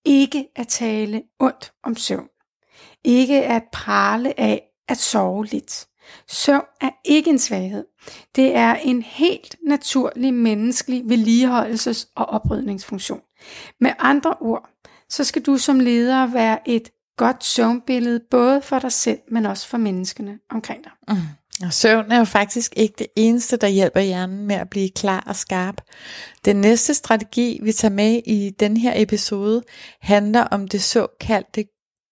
ikke 0.05 0.47
at 0.57 0.69
tale 0.69 1.23
ondt 1.41 1.73
om 1.85 1.97
søvn. 1.97 2.29
Ikke 3.05 3.45
at 3.45 3.63
prale 3.73 4.41
af 4.41 4.63
at 4.89 4.97
sove 4.97 5.45
lidt. 5.45 5.87
Søvn 6.29 6.65
er 6.81 6.91
ikke 7.05 7.31
en 7.31 7.39
svaghed. 7.39 7.85
Det 8.37 8.57
er 8.57 8.75
en 8.75 9.03
helt 9.03 9.57
naturlig 9.67 10.35
menneskelig 10.35 11.03
vedligeholdelses- 11.03 12.13
og 12.17 12.27
oprydningsfunktion. 12.27 13.21
Med 13.81 13.91
andre 13.99 14.35
ord, 14.41 14.69
så 15.09 15.25
skal 15.25 15.43
du 15.43 15.59
som 15.59 15.81
leder 15.81 16.27
være 16.27 16.69
et 16.69 16.91
godt 17.17 17.45
søvnbillede, 17.45 18.21
både 18.31 18.63
for 18.63 18.79
dig 18.79 18.93
selv, 18.93 19.19
men 19.31 19.47
også 19.47 19.69
for 19.69 19.79
menneskene 19.79 20.39
omkring 20.51 20.85
dig. 20.85 20.93
Mm. 21.09 21.17
Og 21.67 21.73
søvn 21.73 22.13
er 22.13 22.19
jo 22.19 22.25
faktisk 22.25 22.73
ikke 22.77 22.95
det 22.99 23.07
eneste, 23.17 23.57
der 23.57 23.69
hjælper 23.69 24.01
hjernen 24.01 24.47
med 24.47 24.57
at 24.57 24.71
blive 24.71 24.91
klar 24.97 25.25
og 25.27 25.37
skarp. 25.37 25.81
Den 26.45 26.57
næste 26.57 26.95
strategi, 26.95 27.61
vi 27.63 27.73
tager 27.73 27.95
med 27.95 28.21
i 28.27 28.51
den 28.61 28.77
her 28.77 28.93
episode, 28.97 29.63
handler 30.01 30.43
om 30.43 30.69
det 30.69 30.83
såkaldte 30.83 31.65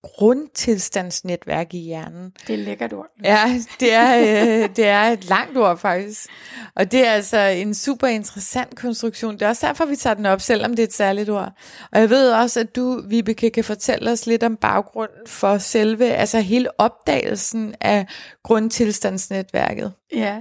grundtilstandsnetværk 0.03 1.75
i 1.75 1.79
hjernen. 1.79 2.33
Det 2.47 2.55
er 2.55 2.59
et 2.59 2.65
lækkert 2.65 2.93
ord. 2.93 3.07
Ja, 3.25 3.61
det 3.81 3.93
er, 3.93 4.19
øh, 4.19 4.69
det 4.77 4.87
er 4.87 5.03
et 5.03 5.25
langt 5.25 5.59
ord 5.59 5.79
faktisk. 5.79 6.31
Og 6.75 6.93
det 6.93 7.07
er 7.07 7.11
altså 7.11 7.38
en 7.38 7.75
super 7.75 8.07
interessant 8.07 8.77
konstruktion. 8.77 9.35
Det 9.35 9.43
er 9.43 9.49
også 9.49 9.67
derfor, 9.67 9.85
vi 9.85 9.97
tager 9.97 10.15
den 10.15 10.27
op, 10.27 10.41
selvom 10.41 10.71
det 10.71 10.79
er 10.79 10.87
et 10.87 10.93
særligt 10.93 11.31
ord. 11.31 11.53
Og 11.93 12.01
jeg 12.01 12.11
ved 12.11 12.33
også, 12.33 12.61
at 12.61 12.77
du, 12.77 13.03
Vibeke, 13.09 13.51
kan 13.51 13.65
fortælle 13.65 14.11
os 14.11 14.27
lidt 14.27 14.43
om 14.43 14.57
baggrunden 14.57 15.27
for 15.27 15.59
selve, 15.59 16.05
altså 16.05 16.41
hele 16.41 16.81
opdagelsen 16.81 17.75
af 17.81 18.07
grundtilstandsnetværket. 18.43 19.93
Ja, 20.15 20.38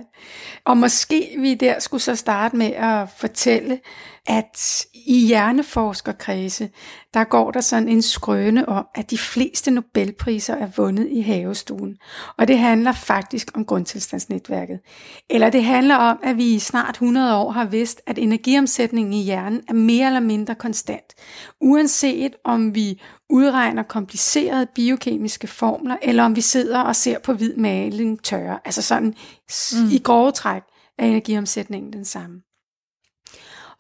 og 0.66 0.78
måske 0.78 1.36
vi 1.40 1.54
der 1.54 1.80
skulle 1.80 2.02
så 2.02 2.16
starte 2.16 2.56
med 2.56 2.72
at 2.72 3.08
fortælle, 3.18 3.80
at 4.28 4.86
i 4.94 5.26
hjerneforskerkredse, 5.28 6.70
der 7.14 7.24
går 7.24 7.52
der 7.52 7.62
sådan 7.62 7.90
en 7.90 8.02
skrøne 8.02 8.70
om, 8.70 8.86
at 8.96 9.12
de 9.12 9.18
fleste 9.18 9.72
Nobelpriser 9.72 10.56
er 10.56 10.68
vundet 10.78 11.08
i 11.12 11.22
havestuen. 11.22 11.98
Og 12.38 12.48
det 12.48 12.58
handler 12.58 12.92
faktisk 12.92 13.52
om 13.54 13.66
grundtilstandsnetværket. 13.66 14.80
Eller 15.30 15.50
det 15.50 15.64
handler 15.64 15.96
om, 15.96 16.20
at 16.24 16.38
vi 16.38 16.54
i 16.54 16.60
snart 16.60 16.96
100 16.96 17.38
år 17.38 17.52
har 17.52 17.66
vidst, 17.66 18.02
at 18.08 18.18
energiomsætningen 18.18 19.14
i 19.14 19.24
hjernen 19.24 19.62
er 19.70 19.74
mere 19.74 20.08
eller 20.08 20.20
mindre 20.20 20.56
konstant. 20.56 21.14
Uanset 21.62 22.36
om 22.44 22.76
vi 22.76 23.02
udregner 23.30 23.84
komplicerede 23.84 24.68
biokemiske 24.76 25.48
formler, 25.48 25.98
eller 26.02 26.24
om 26.24 26.36
vi 26.36 26.42
sidder 26.42 26.82
og 26.82 26.96
ser 26.96 27.20
på 27.20 27.34
hvid 27.34 27.56
maling 27.56 28.24
tørre. 28.24 28.60
Altså 28.66 28.82
sådan 28.82 29.16
mm. 29.74 29.90
i 29.92 30.02
grove 30.04 30.32
træk 30.32 30.62
er 31.00 31.06
energiomsætningen 31.06 31.94
den 31.94 32.06
samme. 32.06 32.42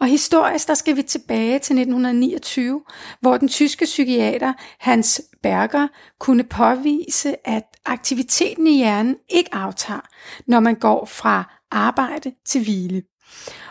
Og 0.02 0.08
historisk, 0.08 0.68
der 0.68 0.74
skal 0.74 0.96
vi 0.96 1.02
tilbage 1.02 1.60
til 1.60 1.76
1929, 1.80 2.82
hvor 3.20 3.38
den 3.38 3.48
tyske 3.48 3.86
psykiater 3.86 4.54
Hans 4.80 5.22
Berger 5.44 5.88
kunne 6.20 6.44
påvise, 6.44 7.48
at 7.48 7.64
aktiviteten 7.86 8.68
i 8.68 8.78
hjernen 8.78 9.16
ikke 9.30 9.56
aftager, 9.56 10.08
når 10.48 10.60
man 10.60 10.76
går 10.76 11.06
fra 11.06 11.58
arbejde 11.72 12.32
til 12.46 12.64
hvile. 12.64 13.04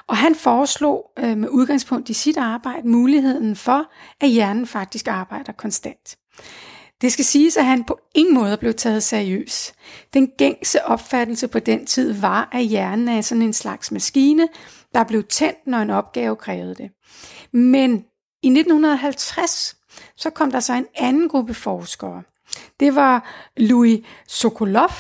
Og 0.07 0.17
han 0.17 0.35
foreslog 0.35 1.11
øh, 1.19 1.37
med 1.37 1.49
udgangspunkt 1.49 2.09
i 2.09 2.15
sit 2.15 2.37
arbejde 2.37 2.89
muligheden 2.89 3.57
for, 3.57 3.93
at 4.21 4.29
hjernen 4.29 4.67
faktisk 4.67 5.09
arbejder 5.09 5.53
konstant. 5.53 6.17
Det 7.01 7.13
skal 7.13 7.25
siges, 7.25 7.57
at 7.57 7.65
han 7.65 7.85
på 7.85 7.99
ingen 8.15 8.35
måde 8.35 8.57
blev 8.57 8.75
taget 8.75 9.03
seriøs. 9.03 9.73
Den 10.15 10.31
gængse 10.39 10.85
opfattelse 10.85 11.49
på 11.49 11.59
den 11.59 11.87
tid 11.87 12.13
var, 12.13 12.49
at 12.53 12.65
hjernen 12.65 13.09
er 13.09 13.21
sådan 13.21 13.43
en 13.43 13.53
slags 13.53 13.93
maskine, 13.93 14.49
der 14.95 15.05
blev 15.05 15.25
tændt, 15.25 15.67
når 15.67 15.79
en 15.79 15.91
opgave 15.91 16.37
krævede 16.37 16.75
det. 16.75 16.91
Men 17.53 18.05
i 18.43 18.49
1950, 18.49 19.77
så 20.17 20.31
kom 20.31 20.51
der 20.51 20.61
så 20.61 20.75
en 20.75 20.87
anden 20.95 21.29
gruppe 21.29 21.55
forskere. 21.55 22.23
Det 22.81 22.95
var 22.95 23.31
Louis 23.57 24.01
Sokolov 24.27 24.91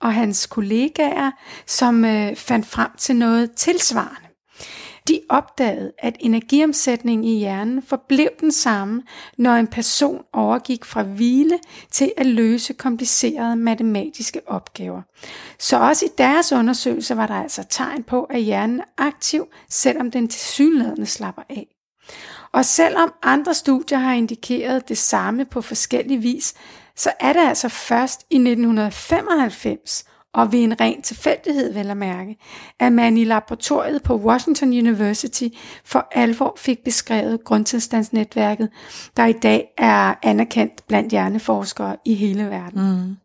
og 0.00 0.14
hans 0.14 0.46
kollegaer, 0.46 1.30
som 1.66 2.04
øh, 2.04 2.36
fandt 2.36 2.66
frem 2.66 2.90
til 2.98 3.16
noget 3.16 3.52
tilsvarende. 3.52 4.25
De 5.08 5.20
opdagede, 5.28 5.92
at 5.98 6.16
energiomsætningen 6.20 7.24
i 7.24 7.38
hjernen 7.38 7.82
forblev 7.82 8.28
den 8.40 8.52
samme, 8.52 9.02
når 9.38 9.54
en 9.54 9.66
person 9.66 10.24
overgik 10.32 10.84
fra 10.84 11.02
hvile 11.02 11.58
til 11.90 12.12
at 12.16 12.26
løse 12.26 12.72
komplicerede 12.72 13.56
matematiske 13.56 14.40
opgaver. 14.46 15.02
Så 15.58 15.80
også 15.80 16.04
i 16.04 16.08
deres 16.18 16.52
undersøgelse 16.52 17.16
var 17.16 17.26
der 17.26 17.34
altså 17.34 17.64
tegn 17.70 18.02
på, 18.02 18.24
at 18.24 18.42
hjernen 18.42 18.80
er 18.80 18.84
aktiv, 18.98 19.46
selvom 19.70 20.10
den 20.10 20.28
tilsyneladende 20.28 21.06
slapper 21.06 21.42
af. 21.48 21.66
Og 22.52 22.64
selvom 22.64 23.12
andre 23.22 23.54
studier 23.54 23.98
har 23.98 24.12
indikeret 24.12 24.88
det 24.88 24.98
samme 24.98 25.44
på 25.44 25.60
forskellig 25.60 26.22
vis, 26.22 26.54
så 26.96 27.12
er 27.20 27.32
det 27.32 27.40
altså 27.40 27.68
først 27.68 28.20
i 28.30 28.36
1995, 28.36 30.04
og 30.36 30.52
ved 30.52 30.62
en 30.62 30.80
ren 30.80 31.02
tilfældighed 31.02 31.72
vel 31.72 31.90
at 31.90 31.96
mærke, 31.96 32.36
at 32.80 32.92
man 32.92 33.16
i 33.16 33.24
laboratoriet 33.24 34.02
på 34.02 34.16
Washington 34.16 34.68
University 34.68 35.48
for 35.84 36.08
alvor 36.12 36.54
fik 36.58 36.84
beskrevet 36.84 37.44
grundtilstandsnetværket, 37.44 38.68
der 39.16 39.26
i 39.26 39.32
dag 39.32 39.68
er 39.78 40.14
anerkendt 40.22 40.86
blandt 40.86 41.10
hjerneforskere 41.10 41.96
i 42.04 42.14
hele 42.14 42.50
verden. 42.50 42.80
Mm. 42.80 43.16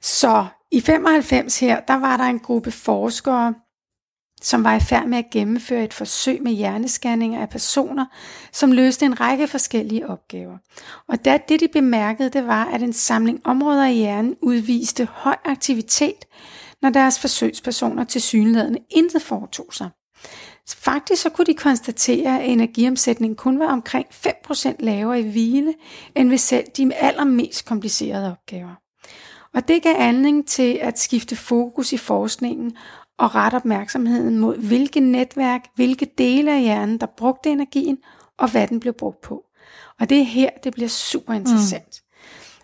Så 0.00 0.46
i 0.72 0.80
95 0.80 1.60
her, 1.60 1.80
der 1.80 1.94
var 1.94 2.16
der 2.16 2.24
en 2.24 2.38
gruppe 2.38 2.70
forskere, 2.70 3.54
som 4.42 4.64
var 4.64 4.74
i 4.74 4.80
færd 4.80 5.06
med 5.06 5.18
at 5.18 5.30
gennemføre 5.30 5.84
et 5.84 5.94
forsøg 5.94 6.42
med 6.42 6.52
hjernescanninger 6.52 7.40
af 7.40 7.48
personer, 7.48 8.06
som 8.52 8.72
løste 8.72 9.06
en 9.06 9.20
række 9.20 9.48
forskellige 9.48 10.08
opgaver. 10.08 10.58
Og 11.08 11.24
da 11.24 11.38
det 11.48 11.60
de 11.60 11.68
bemærkede, 11.72 12.30
det 12.30 12.46
var, 12.46 12.64
at 12.64 12.82
en 12.82 12.92
samling 12.92 13.40
områder 13.44 13.86
i 13.86 13.94
hjernen 13.94 14.36
udviste 14.42 15.08
høj 15.12 15.36
aktivitet, 15.44 16.24
når 16.82 16.90
deres 16.90 17.18
forsøgspersoner 17.20 18.04
til 18.04 18.22
synlædende 18.22 18.78
intet 18.90 19.22
foretog 19.22 19.66
sig. 19.70 19.90
Faktisk 20.76 21.22
så 21.22 21.30
kunne 21.30 21.44
de 21.44 21.54
konstatere, 21.54 22.42
at 22.42 22.50
energiomsætningen 22.50 23.36
kun 23.36 23.58
var 23.58 23.66
omkring 23.66 24.06
5% 24.26 24.74
lavere 24.78 25.20
i 25.20 25.30
hvile, 25.30 25.74
end 26.14 26.28
ved 26.28 26.38
selv 26.38 26.64
de 26.76 26.94
allermest 26.94 27.66
komplicerede 27.66 28.30
opgaver. 28.30 28.74
Og 29.54 29.68
det 29.68 29.82
gav 29.82 29.94
anledning 29.98 30.48
til 30.48 30.78
at 30.82 30.98
skifte 30.98 31.36
fokus 31.36 31.92
i 31.92 31.96
forskningen 31.96 32.76
og 33.18 33.34
rette 33.34 33.54
opmærksomheden 33.56 34.38
mod, 34.38 34.56
hvilke 34.56 35.00
netværk, 35.00 35.60
hvilke 35.74 36.06
dele 36.18 36.52
af 36.52 36.60
hjernen, 36.60 36.98
der 36.98 37.06
brugte 37.06 37.50
energien, 37.50 37.98
og 38.38 38.50
hvad 38.50 38.66
den 38.66 38.80
blev 38.80 38.92
brugt 38.92 39.20
på. 39.20 39.44
Og 40.00 40.10
det 40.10 40.18
er 40.18 40.24
her, 40.24 40.50
det 40.64 40.72
bliver 40.72 40.88
super 40.88 41.34
interessant. 41.34 42.02
Mm. 42.02 42.08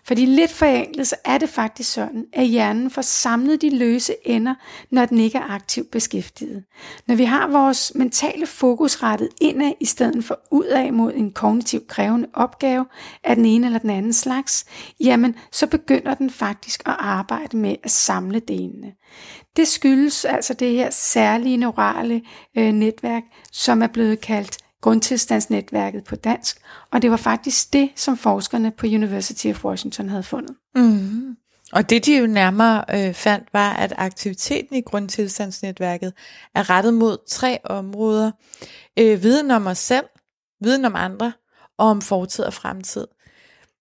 Fordi 0.07 0.25
lidt 0.25 0.51
forenklet, 0.51 1.07
så 1.07 1.15
er 1.25 1.37
det 1.37 1.49
faktisk 1.49 1.93
sådan, 1.93 2.25
at 2.33 2.47
hjernen 2.47 2.89
får 2.89 3.01
samlet 3.01 3.61
de 3.61 3.77
løse 3.77 4.15
ender, 4.25 4.55
når 4.91 5.05
den 5.05 5.19
ikke 5.19 5.37
er 5.37 5.51
aktivt 5.51 5.91
beskæftiget. 5.91 6.63
Når 7.07 7.15
vi 7.15 7.23
har 7.23 7.47
vores 7.47 7.91
mentale 7.95 8.45
fokus 8.45 9.03
rettet 9.03 9.29
indad 9.41 9.71
i 9.79 9.85
stedet 9.85 10.25
for 10.25 10.39
udad 10.51 10.91
mod 10.91 11.13
en 11.13 11.31
kognitiv 11.31 11.87
krævende 11.87 12.27
opgave 12.33 12.85
af 13.23 13.35
den 13.35 13.45
ene 13.45 13.65
eller 13.65 13.79
den 13.79 13.89
anden 13.89 14.13
slags, 14.13 14.65
jamen 14.99 15.35
så 15.51 15.67
begynder 15.67 16.13
den 16.13 16.29
faktisk 16.29 16.83
at 16.85 16.95
arbejde 16.99 17.57
med 17.57 17.75
at 17.83 17.91
samle 17.91 18.39
delene. 18.39 18.93
Det 19.55 19.67
skyldes 19.67 20.25
altså 20.25 20.53
det 20.53 20.71
her 20.71 20.89
særlige 20.89 21.57
neurale 21.57 22.21
øh, 22.57 22.71
netværk, 22.73 23.23
som 23.51 23.81
er 23.81 23.87
blevet 23.87 24.21
kaldt 24.21 24.57
grundtilstandsnetværket 24.81 26.03
på 26.03 26.15
dansk, 26.15 26.61
og 26.91 27.01
det 27.01 27.11
var 27.11 27.17
faktisk 27.17 27.73
det, 27.73 27.89
som 27.95 28.17
forskerne 28.17 28.71
på 28.71 28.85
University 28.85 29.47
of 29.47 29.65
Washington 29.65 30.09
havde 30.09 30.23
fundet. 30.23 30.55
Mm. 30.75 31.37
Og 31.73 31.89
det 31.89 32.05
de 32.05 32.17
jo 32.17 32.27
nærmere 32.27 32.83
øh, 32.93 33.13
fandt, 33.13 33.49
var, 33.53 33.73
at 33.73 33.93
aktiviteten 33.97 34.75
i 34.75 34.81
grundtilstandsnetværket 34.81 36.13
er 36.55 36.69
rettet 36.69 36.93
mod 36.93 37.17
tre 37.27 37.57
områder. 37.63 38.31
Øh, 38.99 39.23
viden 39.23 39.51
om 39.51 39.67
os 39.67 39.77
selv, 39.77 40.05
viden 40.61 40.85
om 40.85 40.95
andre 40.95 41.33
og 41.77 41.87
om 41.87 42.01
fortid 42.01 42.43
og 42.43 42.53
fremtid. 42.53 43.07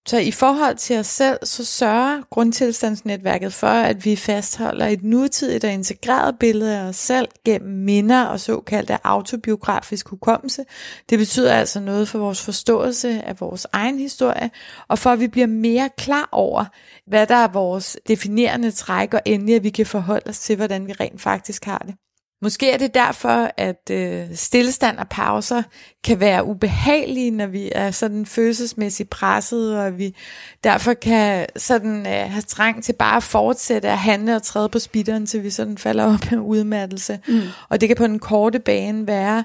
Så 0.08 0.18
i 0.18 0.30
forhold 0.30 0.76
til 0.76 0.98
os 0.98 1.06
selv, 1.06 1.38
så 1.42 1.64
sørger 1.64 2.22
grundtilstandsnetværket 2.30 3.52
for, 3.52 3.66
at 3.66 4.04
vi 4.04 4.16
fastholder 4.16 4.86
et 4.86 5.02
nutidigt 5.02 5.64
og 5.64 5.70
integreret 5.72 6.38
billede 6.38 6.78
af 6.78 6.82
os 6.82 6.96
selv 6.96 7.28
gennem 7.44 7.84
minder 7.84 8.24
og 8.24 8.40
såkaldte 8.40 9.06
autobiografisk 9.06 10.08
hukommelse. 10.08 10.64
Det 11.10 11.18
betyder 11.18 11.54
altså 11.54 11.80
noget 11.80 12.08
for 12.08 12.18
vores 12.18 12.42
forståelse 12.42 13.22
af 13.22 13.40
vores 13.40 13.66
egen 13.72 13.98
historie, 13.98 14.50
og 14.88 14.98
for 14.98 15.10
at 15.10 15.20
vi 15.20 15.28
bliver 15.28 15.46
mere 15.46 15.90
klar 15.98 16.28
over, 16.32 16.64
hvad 17.06 17.26
der 17.26 17.36
er 17.36 17.48
vores 17.48 17.96
definerende 18.08 18.70
træk, 18.70 19.14
og 19.14 19.20
endelig 19.24 19.54
at 19.54 19.62
vi 19.62 19.70
kan 19.70 19.86
forholde 19.86 20.30
os 20.30 20.38
til, 20.38 20.56
hvordan 20.56 20.86
vi 20.86 20.92
rent 20.92 21.20
faktisk 21.20 21.64
har 21.64 21.78
det. 21.78 21.94
Måske 22.44 22.70
er 22.70 22.76
det 22.76 22.94
derfor, 22.94 23.50
at 23.56 23.90
øh, 23.90 24.26
stillestand 24.34 24.98
og 24.98 25.08
pauser 25.08 25.62
kan 26.04 26.20
være 26.20 26.44
ubehagelige, 26.44 27.30
når 27.30 27.46
vi 27.46 27.72
er 27.74 27.90
sådan 27.90 28.26
følelsesmæssigt 28.26 29.10
presset, 29.10 29.78
og 29.78 29.98
vi 29.98 30.16
derfor 30.64 30.94
kan 30.94 31.46
sådan 31.56 32.06
øh, 32.06 32.30
have 32.30 32.42
trang 32.42 32.84
til 32.84 32.92
bare 32.92 33.16
at 33.16 33.22
fortsætte 33.22 33.88
at 33.88 33.98
handle 33.98 34.36
og 34.36 34.42
træde 34.42 34.68
på 34.68 34.78
speederen, 34.78 35.26
til 35.26 35.42
vi 35.42 35.50
sådan 35.50 35.78
falder 35.78 36.04
op 36.14 36.30
med 36.30 36.38
udmattelse. 36.38 37.18
Mm. 37.28 37.40
Og 37.68 37.80
det 37.80 37.88
kan 37.88 37.96
på 37.96 38.06
den 38.06 38.18
korte 38.18 38.58
bane 38.58 39.06
være 39.06 39.44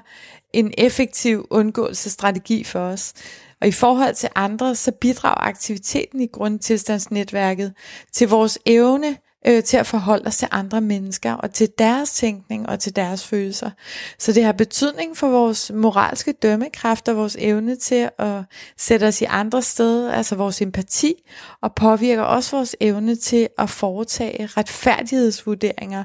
en 0.52 0.72
effektiv 0.78 1.46
undgåelsesstrategi 1.50 2.64
for 2.64 2.80
os. 2.80 3.12
Og 3.60 3.68
i 3.68 3.72
forhold 3.72 4.14
til 4.14 4.28
andre, 4.34 4.74
så 4.74 4.92
bidrager 4.92 5.48
aktiviteten 5.48 6.20
i 6.20 6.26
grundtilstandsnetværket 6.26 7.72
til 8.12 8.28
vores 8.28 8.58
evne 8.66 9.16
øh, 9.46 9.64
til 9.64 9.76
at 9.76 9.86
forholde 9.86 10.26
os 10.26 10.36
til 10.36 10.48
andre 10.50 10.80
mennesker 10.80 11.32
og 11.32 11.52
til 11.52 11.68
deres 11.78 12.10
tænkning 12.10 12.68
og 12.68 12.80
til 12.80 12.96
deres 12.96 13.26
følelser. 13.26 13.70
Så 14.18 14.32
det 14.32 14.44
har 14.44 14.52
betydning 14.52 15.16
for 15.16 15.28
vores 15.28 15.72
moralske 15.74 16.32
dømmekraft 16.32 17.08
og 17.08 17.16
vores 17.16 17.36
evne 17.38 17.76
til 17.76 18.08
at 18.18 18.42
sætte 18.78 19.08
os 19.08 19.20
i 19.20 19.24
andre 19.24 19.62
steder, 19.62 20.12
altså 20.12 20.34
vores 20.34 20.62
empati, 20.62 21.14
og 21.62 21.74
påvirker 21.74 22.22
også 22.22 22.56
vores 22.56 22.76
evne 22.80 23.16
til 23.16 23.48
at 23.58 23.70
foretage 23.70 24.46
retfærdighedsvurderinger. 24.46 26.04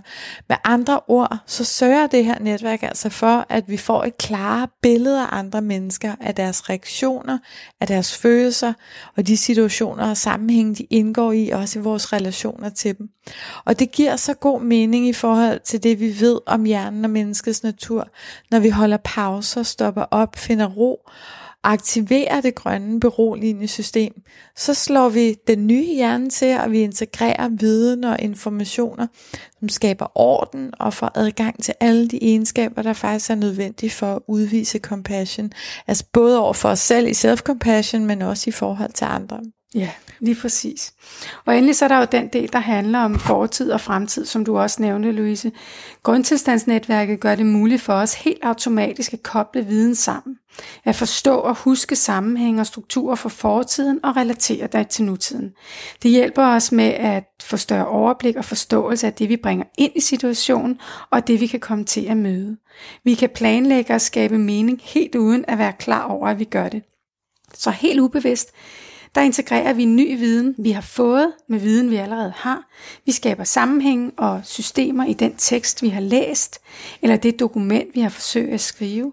Med 0.50 0.58
andre 0.64 1.00
ord, 1.08 1.38
så 1.46 1.64
sørger 1.64 2.08
det 2.08 2.26
her 2.26 2.40
netværk 2.40 2.84
altså 2.84 3.10
for, 3.10 3.46
at 3.50 3.64
vi 3.68 3.78
får 3.78 4.04
et 4.04 4.18
klarere 4.18 4.68
billede 4.82 5.22
af 5.22 5.28
andre 5.32 5.62
mennesker, 5.62 6.16
af 6.20 6.36
deres 6.36 6.70
reaktioner, 6.70 7.38
af 7.82 7.88
deres 7.88 8.18
følelser 8.18 8.74
og 9.18 9.28
de 9.28 9.38
situationer 9.38 10.10
og 10.10 10.18
sammenhænge, 10.18 10.76
de 10.76 10.84
indgår 10.84 11.32
i, 11.32 11.50
også 11.50 11.80
i 11.80 11.82
vores 11.82 12.14
relationer 12.14 12.70
til 12.70 12.98
dem. 12.98 13.10
Og 13.66 13.80
det 13.80 13.92
giver 13.92 14.16
så 14.16 14.34
god 14.34 14.62
mening 14.62 15.08
i 15.08 15.14
forhold 15.14 15.60
til 15.60 15.84
det, 15.84 16.00
vi 16.00 16.20
ved 16.20 16.40
om 16.46 16.64
hjernen 16.64 17.06
og 17.06 17.12
menneskets 17.12 17.64
natur, 17.64 18.08
når 18.52 18.60
vi 18.60 18.70
holder 18.70 18.98
pauser, 19.04 19.64
stopper 19.64 20.06
op, 20.12 20.36
finder 20.36 20.68
ro, 20.68 21.10
aktiverer 21.66 22.42
det 22.42 22.56
grønne 22.56 23.00
beroligende 23.00 23.68
system, 23.68 24.14
så 24.56 24.74
slår 24.74 25.10
vi 25.10 25.36
den 25.48 25.68
nye 25.68 25.96
hjerne 25.96 26.30
til, 26.30 26.58
og 26.60 26.72
vi 26.72 26.80
integrerer 26.80 27.50
viden 27.50 28.04
og 28.04 28.20
informationer, 28.20 29.08
som 29.60 29.70
skaber 29.70 30.08
orden 30.16 30.74
og 30.80 30.94
får 30.94 31.12
adgang 31.16 31.64
til 31.64 31.74
alle 31.80 32.08
de 32.08 32.24
egenskaber, 32.24 32.82
der 32.82 32.94
faktisk 32.94 33.30
er 33.30 33.36
nødvendige 33.36 33.90
for 33.90 34.16
at 34.16 34.22
udvise 34.28 34.80
compassion. 34.80 35.52
Altså 35.88 36.06
både 36.14 36.40
over 36.40 36.54
for 36.54 36.70
os 36.70 36.80
selv 36.80 37.08
i 37.08 37.14
self-compassion, 37.14 38.00
men 38.00 38.22
også 38.22 38.50
i 38.50 38.52
forhold 38.52 38.92
til 38.92 39.06
andre. 39.06 39.40
Ja, 39.76 39.90
lige 40.20 40.36
præcis. 40.42 40.94
Og 41.46 41.58
endelig 41.58 41.76
så 41.76 41.86
er 41.86 41.90
der 41.90 42.00
jo 42.00 42.08
den 42.12 42.28
del, 42.28 42.54
der 42.54 42.60
handler 42.60 43.00
om 43.00 43.20
fortid 43.20 43.72
og 43.72 43.82
fremtid, 43.82 44.26
som 44.26 44.46
du 44.46 44.58
også 44.58 44.82
nævnte, 44.82 45.12
Louise. 45.12 45.52
Grundtilstandsnetværket 46.04 47.20
gør 47.20 47.36
det 47.36 47.46
muligt 47.46 47.82
for 47.82 47.94
os 47.94 48.14
helt 48.14 48.44
automatisk 48.44 49.14
at 49.14 49.24
koble 49.24 49.66
viden 49.66 49.96
sammen. 49.96 50.38
At 50.86 50.96
forstå 50.96 51.36
og 51.36 51.56
huske 51.56 51.96
sammenhæng 51.96 52.60
og 52.60 52.68
strukturer 52.68 53.16
for 53.16 53.30
fortiden 53.30 54.06
og 54.06 54.18
relatere 54.18 54.68
det 54.68 54.88
til 54.88 55.06
nutiden. 55.06 55.52
Det 56.04 56.12
hjælper 56.12 56.46
os 56.46 56.72
med 56.72 56.90
at 56.90 57.24
få 57.44 57.58
større 57.58 57.88
overblik 57.88 58.36
og 58.36 58.46
forståelse 58.46 59.08
af 59.08 59.14
det, 59.14 59.30
vi 59.30 59.38
bringer 59.38 59.66
ind 59.78 59.92
i 59.96 60.02
situationen, 60.02 60.80
og 61.12 61.28
det, 61.28 61.42
vi 61.42 61.48
kan 61.48 61.60
komme 61.60 61.84
til 61.84 62.06
at 62.06 62.18
møde. 62.18 62.58
Vi 63.04 63.14
kan 63.14 63.30
planlægge 63.36 63.94
og 63.94 64.02
skabe 64.02 64.38
mening 64.38 64.80
helt 64.84 65.16
uden 65.16 65.46
at 65.48 65.58
være 65.58 65.74
klar 65.74 66.04
over, 66.04 66.28
at 66.28 66.40
vi 66.40 66.44
gør 66.44 66.70
det. 66.70 66.84
Så 67.54 67.72
helt 67.72 68.00
ubevidst 68.00 68.52
der 69.16 69.22
integrerer 69.22 69.74
vi 69.74 69.86
ny 69.86 70.18
viden, 70.18 70.56
vi 70.58 70.72
har 70.72 70.82
fået 70.82 71.32
med 71.50 71.60
viden, 71.60 71.92
vi 71.92 71.96
allerede 71.96 72.34
har. 72.36 72.64
Vi 73.06 73.12
skaber 73.12 73.44
sammenhæng 73.44 74.14
og 74.18 74.42
systemer 74.44 75.06
i 75.06 75.14
den 75.14 75.36
tekst, 75.38 75.82
vi 75.82 75.90
har 75.90 76.02
læst, 76.02 76.60
eller 77.02 77.16
det 77.16 77.40
dokument, 77.40 77.88
vi 77.94 78.00
har 78.00 78.10
forsøgt 78.10 78.54
at 78.54 78.62
skrive. 78.62 79.12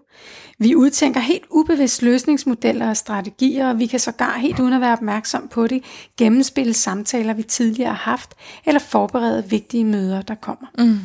Vi 0.59 0.75
udtænker 0.75 1.19
helt 1.19 1.43
ubevidst 1.49 2.01
løsningsmodeller 2.01 2.89
og 2.89 2.97
strategier, 2.97 3.69
og 3.69 3.79
vi 3.79 3.85
kan 3.85 3.99
sågar 3.99 4.37
helt 4.37 4.59
uden 4.59 4.73
at 4.73 4.81
være 4.81 4.93
opmærksom 4.93 5.47
på 5.47 5.67
det, 5.67 5.83
gennemspille 6.17 6.73
samtaler, 6.73 7.33
vi 7.33 7.43
tidligere 7.43 7.89
har 7.89 8.11
haft, 8.11 8.33
eller 8.65 8.79
forberede 8.79 9.49
vigtige 9.49 9.85
møder, 9.85 10.21
der 10.21 10.35
kommer. 10.35 10.67
Mm. 10.77 10.99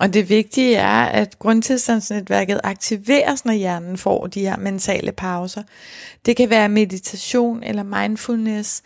Og 0.00 0.14
det 0.14 0.28
vigtige 0.28 0.76
er, 0.76 1.04
at 1.04 1.38
grundtilstandsnetværket 1.38 2.60
aktiveres, 2.64 3.44
når 3.44 3.52
hjernen 3.52 3.98
får 3.98 4.26
de 4.26 4.40
her 4.40 4.56
mentale 4.56 5.12
pauser. 5.12 5.62
Det 6.26 6.36
kan 6.36 6.50
være 6.50 6.68
meditation 6.68 7.62
eller 7.62 7.82
mindfulness. 7.82 8.82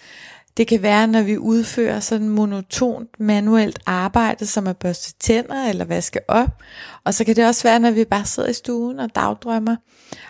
Det 0.57 0.67
kan 0.67 0.83
være, 0.83 1.07
når 1.07 1.23
vi 1.23 1.39
udfører 1.39 2.01
sådan 2.01 2.29
monotont 2.29 3.21
manuelt 3.21 3.79
arbejde, 3.87 4.47
som 4.47 4.67
at 4.67 4.77
børste 4.77 5.15
tænder 5.21 5.69
eller 5.69 5.85
vaske 5.85 6.31
op. 6.31 6.51
Og 7.05 7.15
så 7.15 7.25
kan 7.25 7.37
det 7.37 7.47
også 7.47 7.63
være, 7.63 7.81
når 7.81 7.91
vi 7.91 8.05
bare 8.05 8.25
sidder 8.25 8.49
i 8.49 8.53
stuen 8.53 9.01
og 9.01 9.15
dagdrømmer. 9.15 9.77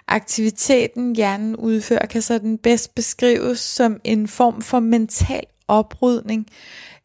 Aktiviteten, 0.08 1.16
hjernen 1.16 1.56
udfører, 1.56 2.06
kan 2.06 2.22
sådan 2.22 2.58
bedst 2.58 2.94
beskrives 2.94 3.60
som 3.60 4.00
en 4.04 4.28
form 4.28 4.62
for 4.62 4.80
mental 4.80 5.44
oprydning, 5.68 6.46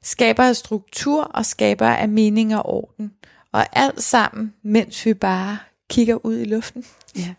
skaber 0.04 0.44
af 0.44 0.56
struktur 0.56 1.24
og 1.24 1.46
skaber 1.46 1.88
af 1.88 2.10
mening 2.10 2.56
og 2.56 2.66
orden. 2.66 3.12
Og 3.54 3.66
alt 3.74 4.04
sammen, 4.04 4.54
mens 4.64 5.06
vi 5.06 5.14
bare 5.14 5.58
kigger 5.90 6.26
ud 6.26 6.40
i 6.40 6.46
luften. 6.46 6.86
Ja. 7.16 7.34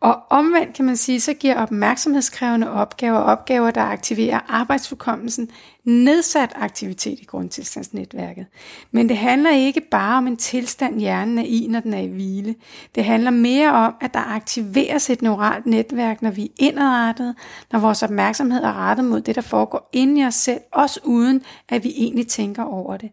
Og 0.00 0.22
omvendt 0.30 0.74
kan 0.74 0.84
man 0.84 0.96
sige, 0.96 1.20
så 1.20 1.34
giver 1.34 1.54
opmærksomhedskrævende 1.54 2.70
opgaver, 2.70 3.18
opgaver, 3.18 3.70
der 3.70 3.80
aktiverer 3.80 4.40
arbejdsforkommelsen, 4.48 5.50
nedsat 5.84 6.52
aktivitet 6.54 7.20
i 7.20 7.24
grundtilstandsnetværket. 7.24 8.46
Men 8.90 9.08
det 9.08 9.16
handler 9.16 9.50
ikke 9.50 9.80
bare 9.80 10.18
om 10.18 10.26
en 10.26 10.36
tilstand, 10.36 11.00
hjernen 11.00 11.38
er 11.38 11.42
i, 11.42 11.66
når 11.70 11.80
den 11.80 11.94
er 11.94 12.00
i 12.00 12.06
hvile. 12.06 12.54
Det 12.94 13.04
handler 13.04 13.30
mere 13.30 13.72
om, 13.72 13.94
at 14.00 14.14
der 14.14 14.34
aktiveres 14.34 15.10
et 15.10 15.22
neuralt 15.22 15.66
netværk, 15.66 16.22
når 16.22 16.30
vi 16.30 16.44
er 16.44 16.48
indrettet, 16.58 17.34
når 17.72 17.78
vores 17.78 18.02
opmærksomhed 18.02 18.62
er 18.62 18.72
rettet 18.72 19.04
mod 19.04 19.20
det, 19.20 19.34
der 19.34 19.42
foregår 19.42 19.88
inde 19.92 20.20
i 20.20 20.24
os 20.24 20.34
selv, 20.34 20.60
også 20.72 21.00
uden 21.04 21.42
at 21.68 21.84
vi 21.84 21.92
egentlig 21.96 22.28
tænker 22.28 22.62
over 22.62 22.96
det. 22.96 23.10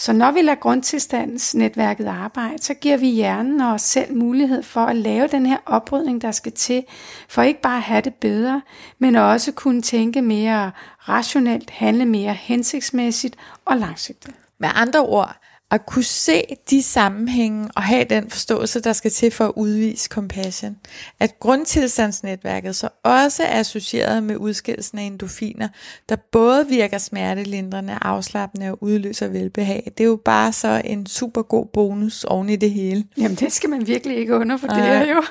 Så 0.00 0.12
når 0.12 0.30
vi 0.30 0.42
lader 0.42 0.58
grundtilstandsnetværket 0.58 2.06
arbejde, 2.06 2.62
så 2.62 2.74
giver 2.74 2.96
vi 2.96 3.06
hjernen 3.06 3.60
og 3.60 3.72
os 3.72 3.82
selv 3.82 4.14
mulighed 4.14 4.62
for 4.62 4.80
at 4.80 4.96
lave 4.96 5.28
den 5.28 5.46
her 5.46 5.56
oprydning, 5.66 6.22
der 6.22 6.30
skal 6.30 6.52
til, 6.52 6.84
for 7.28 7.42
ikke 7.42 7.60
bare 7.60 7.76
at 7.76 7.82
have 7.82 8.00
det 8.00 8.14
bedre, 8.14 8.62
men 8.98 9.16
også 9.16 9.52
kunne 9.52 9.82
tænke 9.82 10.22
mere 10.22 10.70
rationelt, 11.08 11.70
handle 11.70 12.04
mere 12.04 12.34
hensigtsmæssigt 12.34 13.36
og 13.64 13.76
langsigtet. 13.76 14.34
Med 14.58 14.68
andre 14.74 15.00
ord, 15.00 15.36
at 15.70 15.86
kunne 15.86 16.04
se 16.04 16.42
de 16.70 16.82
sammenhænge 16.82 17.68
og 17.76 17.82
have 17.82 18.04
den 18.04 18.30
forståelse, 18.30 18.80
der 18.80 18.92
skal 18.92 19.10
til 19.10 19.30
for 19.30 19.44
at 19.44 19.52
udvise 19.56 20.08
compassion. 20.08 20.76
At 21.20 21.40
grundtilstandsnetværket 21.40 22.76
så 22.76 22.88
også 23.02 23.42
er 23.42 23.60
associeret 23.60 24.22
med 24.22 24.36
udskillelsen 24.36 24.98
af 24.98 25.02
endorfiner, 25.02 25.68
der 26.08 26.16
både 26.16 26.66
virker 26.68 26.98
smertelindrende, 26.98 27.98
afslappende 28.00 28.70
og 28.70 28.82
udløser 28.82 29.28
velbehag. 29.28 29.92
Det 29.98 30.04
er 30.04 30.08
jo 30.08 30.20
bare 30.24 30.52
så 30.52 30.82
en 30.84 31.06
super 31.06 31.42
god 31.42 31.66
bonus 31.66 32.24
oven 32.24 32.48
i 32.48 32.56
det 32.56 32.70
hele. 32.70 33.04
Jamen 33.16 33.36
det 33.36 33.52
skal 33.52 33.70
man 33.70 33.86
virkelig 33.86 34.16
ikke 34.16 34.34
undervurdere 34.34 35.08
jo. 35.08 35.22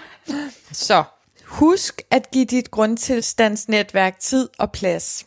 Så 0.71 1.03
husk 1.45 2.01
at 2.11 2.31
give 2.31 2.45
dit 2.45 2.71
grundtilstandsnetværk 2.71 4.19
tid 4.19 4.49
og 4.57 4.71
plads. 4.71 5.25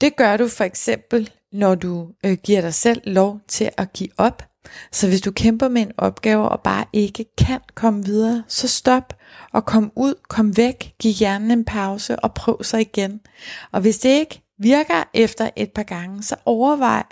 Det 0.00 0.16
gør 0.16 0.36
du 0.36 0.48
for 0.48 0.64
eksempel, 0.64 1.30
når 1.52 1.74
du 1.74 2.08
øh, 2.24 2.36
giver 2.44 2.60
dig 2.60 2.74
selv 2.74 3.00
lov 3.04 3.40
til 3.48 3.70
at 3.76 3.92
give 3.92 4.08
op 4.18 4.42
så 4.92 5.08
hvis 5.08 5.20
du 5.20 5.30
kæmper 5.30 5.68
med 5.68 5.82
en 5.82 5.92
opgave 5.98 6.48
og 6.48 6.60
bare 6.60 6.84
ikke 6.92 7.24
kan 7.38 7.60
komme 7.74 8.04
videre, 8.04 8.42
så 8.48 8.68
stop 8.68 9.14
og 9.52 9.64
kom 9.64 9.92
ud, 9.96 10.14
kom 10.28 10.56
væk, 10.56 10.94
giv 10.98 11.12
hjernen 11.12 11.50
en 11.50 11.64
pause 11.64 12.16
og 12.16 12.34
prøv 12.34 12.62
så 12.62 12.76
igen. 12.76 13.20
Og 13.72 13.80
hvis 13.80 13.98
det 13.98 14.08
ikke 14.08 14.42
virker 14.58 15.04
efter 15.14 15.50
et 15.56 15.72
par 15.72 15.82
gange, 15.82 16.22
så 16.22 16.36
overvej, 16.44 17.02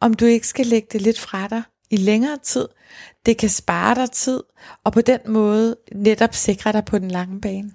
om 0.00 0.14
du 0.14 0.24
ikke 0.24 0.46
skal 0.46 0.66
lægge 0.66 0.88
det 0.92 1.02
lidt 1.02 1.20
fra 1.20 1.48
dig 1.48 1.62
i 1.90 1.96
længere 1.96 2.38
tid. 2.42 2.68
Det 3.26 3.36
kan 3.36 3.48
spare 3.48 3.94
dig 3.94 4.10
tid, 4.10 4.42
og 4.84 4.92
på 4.92 5.00
den 5.00 5.20
måde 5.28 5.76
netop 5.94 6.34
sikre 6.34 6.72
dig 6.72 6.84
på 6.84 6.98
den 6.98 7.10
lange 7.10 7.40
bane. 7.40 7.70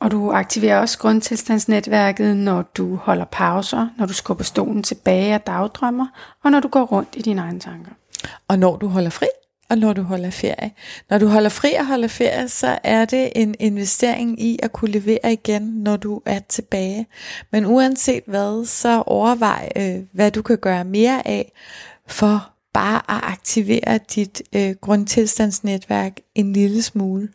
Og 0.00 0.10
du 0.10 0.30
aktiverer 0.32 0.80
også 0.80 0.98
grundtilstandsnetværket, 0.98 2.36
når 2.36 2.62
du 2.62 2.96
holder 2.96 3.24
pauser, 3.24 3.88
når 3.98 4.06
du 4.06 4.12
skubber 4.12 4.44
stolen 4.44 4.82
tilbage 4.82 5.34
og 5.34 5.46
dagdrømmer, 5.46 6.06
og 6.44 6.50
når 6.50 6.60
du 6.60 6.68
går 6.68 6.84
rundt 6.84 7.08
i 7.16 7.22
dine 7.22 7.40
egne 7.40 7.60
tanker. 7.60 7.90
Og 8.48 8.58
når 8.58 8.76
du 8.76 8.88
holder 8.88 9.10
fri, 9.10 9.26
og 9.68 9.78
når 9.78 9.92
du 9.92 10.02
holder 10.02 10.30
ferie. 10.30 10.70
Når 11.10 11.18
du 11.18 11.26
holder 11.26 11.48
fri 11.48 11.74
og 11.74 11.86
holder 11.86 12.08
ferie, 12.08 12.48
så 12.48 12.78
er 12.84 13.04
det 13.04 13.32
en 13.36 13.54
investering 13.58 14.42
i 14.42 14.58
at 14.62 14.72
kunne 14.72 14.90
levere 14.90 15.32
igen, 15.32 15.62
når 15.62 15.96
du 15.96 16.22
er 16.26 16.38
tilbage. 16.38 17.06
Men 17.52 17.66
uanset 17.66 18.22
hvad, 18.26 18.66
så 18.66 19.02
overvej, 19.06 19.68
øh, 19.76 19.98
hvad 20.12 20.30
du 20.30 20.42
kan 20.42 20.58
gøre 20.58 20.84
mere 20.84 21.28
af, 21.28 21.52
for 22.06 22.50
bare 22.72 22.96
at 22.96 23.32
aktivere 23.32 23.98
dit 24.14 24.42
øh, 24.52 24.74
grundtilstandsnetværk 24.80 26.20
en 26.34 26.52
lille 26.52 26.82
smule. 26.82 27.28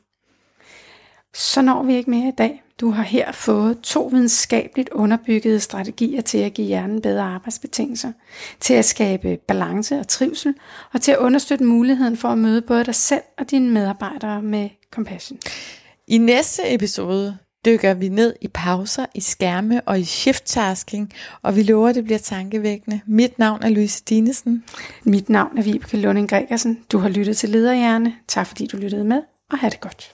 Så 1.34 1.62
når 1.62 1.84
vi 1.84 1.96
ikke 1.96 2.10
mere 2.10 2.28
i 2.28 2.36
dag. 2.38 2.64
Du 2.82 2.92
har 2.92 3.04
her 3.04 3.32
fået 3.32 3.80
to 3.80 4.04
videnskabeligt 4.04 4.90
underbyggede 4.90 5.60
strategier 5.60 6.22
til 6.22 6.38
at 6.38 6.54
give 6.54 6.68
hjernen 6.68 7.02
bedre 7.02 7.24
arbejdsbetingelser, 7.24 8.12
til 8.60 8.74
at 8.74 8.86
skabe 8.86 9.38
balance 9.48 10.00
og 10.00 10.08
trivsel, 10.08 10.54
og 10.94 11.02
til 11.02 11.12
at 11.12 11.18
understøtte 11.18 11.66
muligheden 11.66 12.18
for 12.18 12.28
at 12.28 12.38
møde 12.38 12.62
både 12.62 12.84
dig 12.84 12.96
selv 12.96 13.22
og 13.38 13.52
dine 13.52 13.70
medarbejdere 13.70 14.42
med 14.42 14.70
compassion. 14.92 15.40
I 16.08 16.18
næste 16.18 16.74
episode 16.74 17.38
dykker 17.66 17.94
vi 17.94 18.10
ned 18.10 18.36
i 18.42 18.48
pauser, 18.48 19.06
i 19.16 19.22
skærme 19.22 19.82
og 19.82 20.00
i 20.00 20.04
shift-tasking, 20.04 21.12
og 21.42 21.56
vi 21.56 21.64
lover, 21.64 21.90
at 21.90 21.96
det 21.96 22.04
bliver 22.04 22.20
tankevækkende. 22.20 23.02
Mit 23.06 23.40
navn 23.40 23.64
er 23.64 23.70
Louise 23.70 24.04
Dinesen. 24.10 24.64
Mit 25.04 25.30
navn 25.30 25.58
er 25.58 25.62
Vibeke 25.62 25.98
Lunding 25.98 26.30
Gregersen. 26.30 26.80
Du 26.92 26.98
har 26.98 27.10
lyttet 27.10 27.38
til 27.38 27.50
Lederhjerne. 27.50 28.14
Tak 28.28 28.48
fordi 28.48 28.68
du 28.68 28.78
lyttede 28.78 29.04
med, 29.04 29.22
og 29.52 29.58
have 29.58 29.70
det 29.70 29.80
godt. 29.80 30.14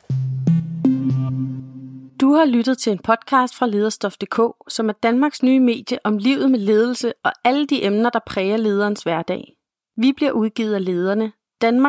Du 2.27 2.33
har 2.33 2.45
lyttet 2.45 2.77
til 2.77 2.91
en 2.91 2.99
podcast 2.99 3.55
fra 3.55 3.67
Lederstof.dk, 3.67 4.39
som 4.67 4.89
er 4.89 4.93
Danmarks 4.93 5.43
nye 5.43 5.59
medie 5.59 5.99
om 6.03 6.17
livet 6.17 6.51
med 6.51 6.59
ledelse 6.59 7.13
og 7.23 7.31
alle 7.43 7.67
de 7.67 7.83
emner, 7.85 8.09
der 8.09 8.19
præger 8.25 8.57
lederens 8.57 9.03
hverdag. 9.03 9.53
Vi 9.97 10.13
bliver 10.13 10.31
udgivet 10.31 10.75
af 10.75 10.85
lederne, 10.85 11.31
Danmarks 11.61 11.81